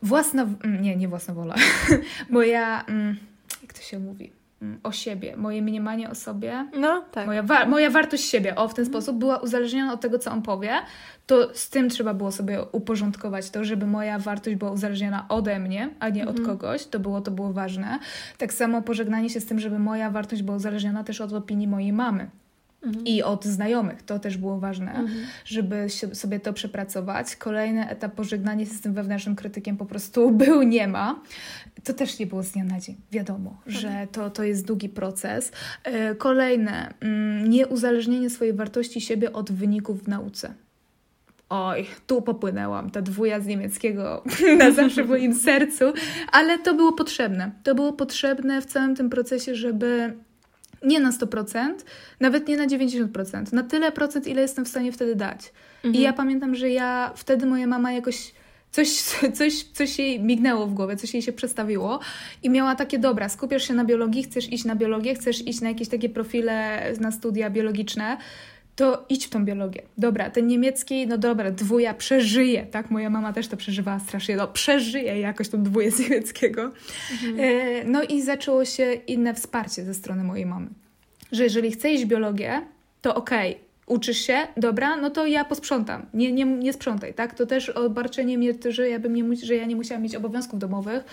[0.04, 0.48] własna,
[0.82, 1.56] nie, nie własna wola,
[2.30, 3.18] moja, mm,
[3.62, 4.39] jak to się mówi, mm,
[4.84, 7.28] o siebie, moje mniemanie o sobie, no, tak.
[7.28, 10.42] moja, wa moja wartość siebie, o w ten sposób była uzależniona od tego, co on
[10.42, 10.72] powie,
[11.28, 15.90] to z tym trzeba było sobie uporządkować to, żeby moja wartość była uzależniona ode mnie,
[16.00, 16.40] a nie mhm.
[16.40, 16.86] od kogoś.
[16.86, 18.00] To było, to było ważne.
[18.38, 21.94] Tak samo pożegnanie się z tym, żeby moja wartość była uzależniona też od opinii mojej
[21.94, 22.30] mamy.
[22.84, 23.06] Mhm.
[23.06, 25.26] I od znajomych, to też było ważne, mhm.
[25.46, 27.36] żeby sobie to przepracować.
[27.36, 31.22] Kolejny etap pożegnanie się z tym wewnętrznym krytykiem po prostu był, nie ma.
[31.84, 32.96] To też nie było z dnia na dzień.
[33.12, 33.82] Wiadomo, mhm.
[33.82, 35.52] że to, to jest długi proces.
[35.84, 40.54] E, kolejne, mm, nieuzależnienie swojej wartości siebie od wyników w nauce
[41.50, 44.24] oj, tu popłynęłam, ta dwuja z niemieckiego
[44.60, 45.86] na zawsze w moim sercu,
[46.32, 47.52] ale to było potrzebne.
[47.64, 50.14] To było potrzebne w całym tym procesie, żeby
[50.84, 51.74] nie na 100%,
[52.20, 55.52] nawet nie na 90%, na tyle procent, ile jestem w stanie wtedy dać.
[55.84, 55.96] Mhm.
[55.96, 58.34] I ja pamiętam, że ja wtedy moja mama jakoś
[58.72, 58.90] coś,
[59.38, 62.00] coś, coś jej mignęło w głowie, coś jej się przestawiło
[62.44, 65.70] i miała takie, dobra, skupiasz się na biologii, chcesz iść na biologię, chcesz iść na
[65.70, 68.18] jakieś takie profile na studia biologiczne,
[68.80, 69.82] to idź w tą biologię.
[69.98, 72.92] Dobra, ten niemiecki, no dobra, dwuja przeżyje, tak?
[72.92, 76.72] Moja mama też to przeżywała strasznie, no przeżyje jakoś tą dwuję z niemieckiego.
[77.12, 77.40] Mhm.
[77.40, 80.68] E, no i zaczęło się inne wsparcie ze strony mojej mamy.
[81.32, 82.62] Że jeżeli chcę iść w biologię,
[83.02, 87.36] to okej, okay, uczysz się, dobra, no to ja posprzątam, nie, nie, nie sprzątaj, tak?
[87.36, 91.04] To też obarczenie mnie, że ja, bym nie, że ja nie musiałam mieć obowiązków domowych,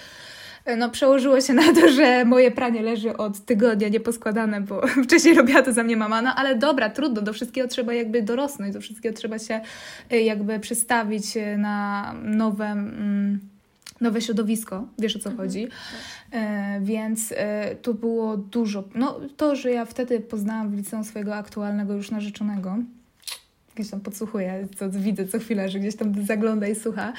[0.76, 5.62] no przełożyło się na to, że moje pranie leży od tygodnia nieposkładane, bo wcześniej robiła
[5.62, 9.16] to za mnie mama, no ale dobra, trudno, do wszystkiego trzeba jakby dorosnąć, do wszystkiego
[9.16, 9.60] trzeba się
[10.12, 13.40] y, jakby przestawić y, na nowe, mm,
[14.00, 15.64] nowe środowisko, wiesz o co mhm, chodzi.
[15.64, 15.74] Tak.
[16.32, 21.34] E, więc e, tu było dużo, no to, że ja wtedy poznałam w liceum swojego
[21.34, 22.76] aktualnego już narzeczonego,
[23.76, 27.12] gdzieś tam podsłuchuję, co widzę co chwilę, że gdzieś tam zagląda i słucha,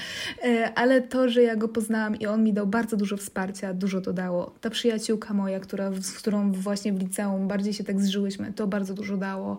[0.44, 4.02] e, ale to, że ja go poznałam i on mi dał bardzo dużo wsparcia, dużo
[4.02, 4.56] to dało.
[4.62, 8.94] Ta przyjaciółka moja, która, z którą właśnie w liceum bardziej się tak zżyłyśmy, to bardzo
[8.94, 9.58] dużo dało.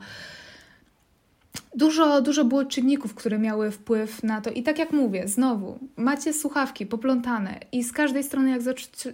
[1.75, 4.51] Dużo, dużo było czynników, które miały wpływ na to.
[4.51, 8.63] I tak jak mówię, znowu, macie słuchawki poplątane i z każdej strony, jak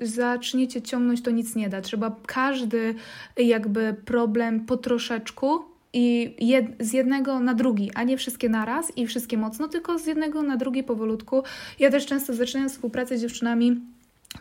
[0.01, 1.80] zaczniecie ciągnąć, to nic nie da.
[1.80, 2.95] Trzeba każdy
[3.37, 9.07] jakby problem po troszeczku i jed, z jednego na drugi, a nie wszystkie naraz i
[9.07, 11.42] wszystkie mocno, tylko z jednego na drugi powolutku.
[11.78, 13.80] Ja też często zaczynając współpracę z dziewczynami,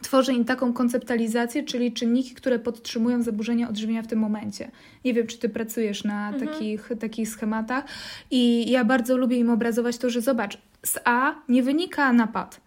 [0.02, 4.72] tworzę im taką konceptualizację, czyli czynniki, które podtrzymują zaburzenia odżywienia w tym momencie.
[5.06, 6.48] Nie wiem, czy ty pracujesz na mhm.
[6.48, 7.86] takich, takich schematach
[8.32, 12.62] i ja bardzo lubię im obrazować to, że zobacz, z A nie wynika napad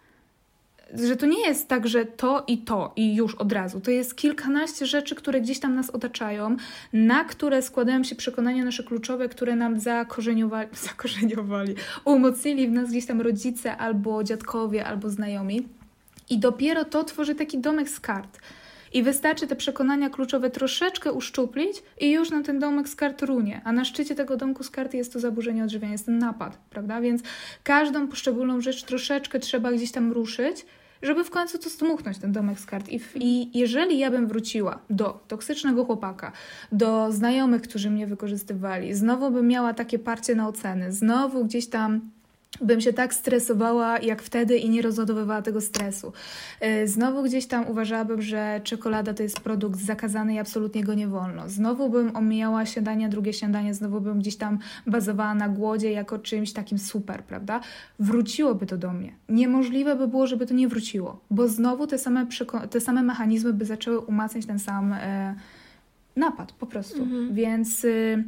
[0.93, 3.79] że to nie jest tak, że to i to i już od razu.
[3.79, 6.55] To jest kilkanaście rzeczy, które gdzieś tam nas otaczają,
[6.93, 11.75] na które składają się przekonania nasze kluczowe, które nam zakorzeniowali, zakorzeniowali
[12.05, 15.67] umocnili w nas gdzieś tam rodzice albo dziadkowie, albo znajomi.
[16.29, 18.39] I dopiero to tworzy taki domek z kart.
[18.93, 23.61] I wystarczy te przekonania kluczowe troszeczkę uszczuplić i już nam ten domek z kart runie.
[23.63, 27.01] A na szczycie tego domku z kart jest to zaburzenie odżywiania, jest ten napad, prawda?
[27.01, 27.21] Więc
[27.63, 30.65] każdą poszczególną rzecz troszeczkę trzeba gdzieś tam ruszyć,
[31.01, 32.89] żeby w końcu to zdmuchnąć, ten domek z kart.
[32.89, 36.31] I, I jeżeli ja bym wróciła do toksycznego chłopaka,
[36.71, 42.01] do znajomych, którzy mnie wykorzystywali, znowu bym miała takie parcie na oceny, znowu gdzieś tam
[42.61, 46.13] bym się tak stresowała jak wtedy i nie rozładowywała tego stresu.
[46.83, 51.07] Y, znowu gdzieś tam uważałabym, że czekolada to jest produkt zakazany i absolutnie go nie
[51.07, 51.49] wolno.
[51.49, 56.53] Znowu bym omijała śniadania, drugie śniadanie, znowu bym gdzieś tam bazowała na głodzie jako czymś
[56.53, 57.59] takim super, prawda?
[57.99, 59.13] Wróciłoby to do mnie.
[59.29, 62.27] Niemożliwe by było, żeby to nie wróciło, bo znowu te same,
[62.69, 65.35] te same mechanizmy by zaczęły umacniać ten sam e,
[66.15, 67.03] napad po prostu.
[67.03, 67.33] Mhm.
[67.33, 67.85] Więc...
[67.85, 68.23] Y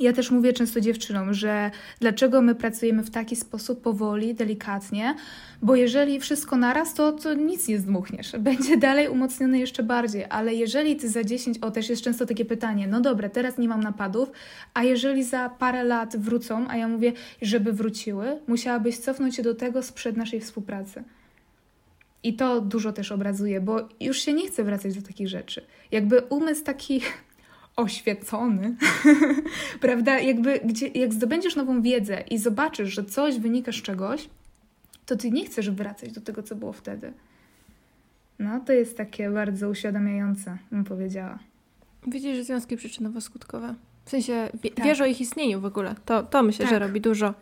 [0.00, 1.70] ja też mówię często dziewczynom, że
[2.00, 5.14] dlaczego my pracujemy w taki sposób powoli, delikatnie,
[5.62, 8.32] bo jeżeli wszystko naraz, to, to nic nie zdmuchniesz.
[8.48, 12.44] Będzie dalej umocnione jeszcze bardziej, ale jeżeli ty za 10, o też jest często takie
[12.44, 14.30] pytanie, no dobra, teraz nie mam napadów,
[14.74, 17.12] a jeżeli za parę lat wrócą, a ja mówię,
[17.42, 21.04] żeby wróciły, musiałabyś cofnąć się do tego sprzed naszej współpracy.
[22.22, 25.62] I to dużo też obrazuje, bo już się nie chce wracać do takich rzeczy.
[25.90, 27.00] Jakby umysł taki
[27.80, 28.76] oświecony,
[29.80, 30.18] prawda?
[30.18, 34.28] Jakby, gdzie, jak zdobędziesz nową wiedzę i zobaczysz, że coś wynika z czegoś,
[35.06, 37.12] to ty nie chcesz wracać do tego, co było wtedy.
[38.38, 41.38] No, to jest takie bardzo uświadamiające, bym powiedziała.
[42.06, 43.74] Widzisz związki przyczynowo-skutkowe.
[44.04, 44.84] W sensie wie, tak.
[44.84, 45.94] wiesz o ich istnieniu w ogóle.
[46.04, 46.74] To, to myślę, tak.
[46.74, 47.34] że robi dużo.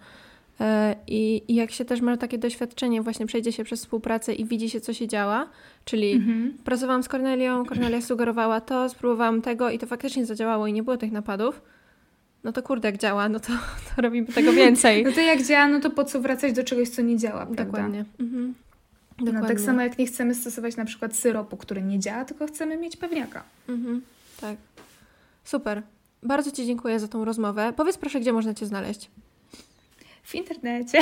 [0.61, 4.45] E, I, I, jak się też ma takie doświadczenie, właśnie przejdzie się przez współpracę i
[4.45, 5.49] widzi się, co się działa,
[5.85, 6.55] czyli mhm.
[6.65, 10.97] pracowałam z Kornelią, Kornelia sugerowała to, spróbowałam tego i to faktycznie zadziałało i nie było
[10.97, 11.63] tych napadów,
[12.45, 13.47] no to kurde, jak działa, no to,
[13.97, 15.05] to robimy tego więcej.
[15.07, 17.65] no to jak działa, no to po co wracać do czegoś, co nie działa, prawda?
[17.65, 18.05] Dokładnie.
[18.21, 18.55] Mhm.
[19.19, 19.41] Dokładnie.
[19.41, 22.77] No tak samo jak nie chcemy stosować na przykład syropu, który nie działa, tylko chcemy
[22.77, 23.43] mieć pewniaka.
[23.69, 24.03] Mhm.
[24.41, 24.57] Tak.
[25.45, 25.83] Super.
[26.23, 27.73] Bardzo Ci dziękuję za tą rozmowę.
[27.77, 29.11] Powiedz proszę, gdzie można Cię znaleźć.
[30.29, 31.01] W internecie.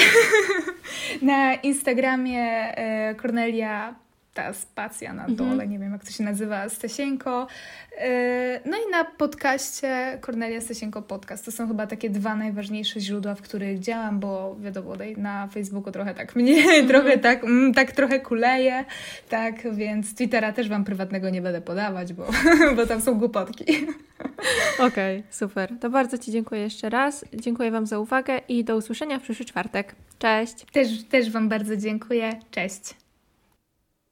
[1.22, 3.14] na Instagramie e,
[4.36, 5.70] ta spacja na dole, mhm.
[5.70, 7.46] nie wiem jak to się nazywa, Stasieńko.
[7.98, 11.44] E, no i na podcaście Kornelia Stasienko Podcast.
[11.44, 16.14] To są chyba takie dwa najważniejsze źródła, w których działam, bo wiadomo, na Facebooku trochę
[16.14, 16.88] tak mnie, mm.
[16.88, 18.84] trochę tak, mm, tak trochę kuleje,
[19.28, 22.26] tak, więc Twittera też Wam prywatnego nie będę podawać, bo,
[22.76, 23.64] bo tam są głupotki.
[24.78, 25.72] Okej, okay, super.
[25.80, 27.24] To bardzo Ci dziękuję jeszcze raz.
[27.34, 29.94] Dziękuję Wam za uwagę i do usłyszenia w przyszły czwartek.
[30.18, 30.64] Cześć.
[30.72, 32.40] Też, też Wam bardzo dziękuję.
[32.50, 33.05] Cześć.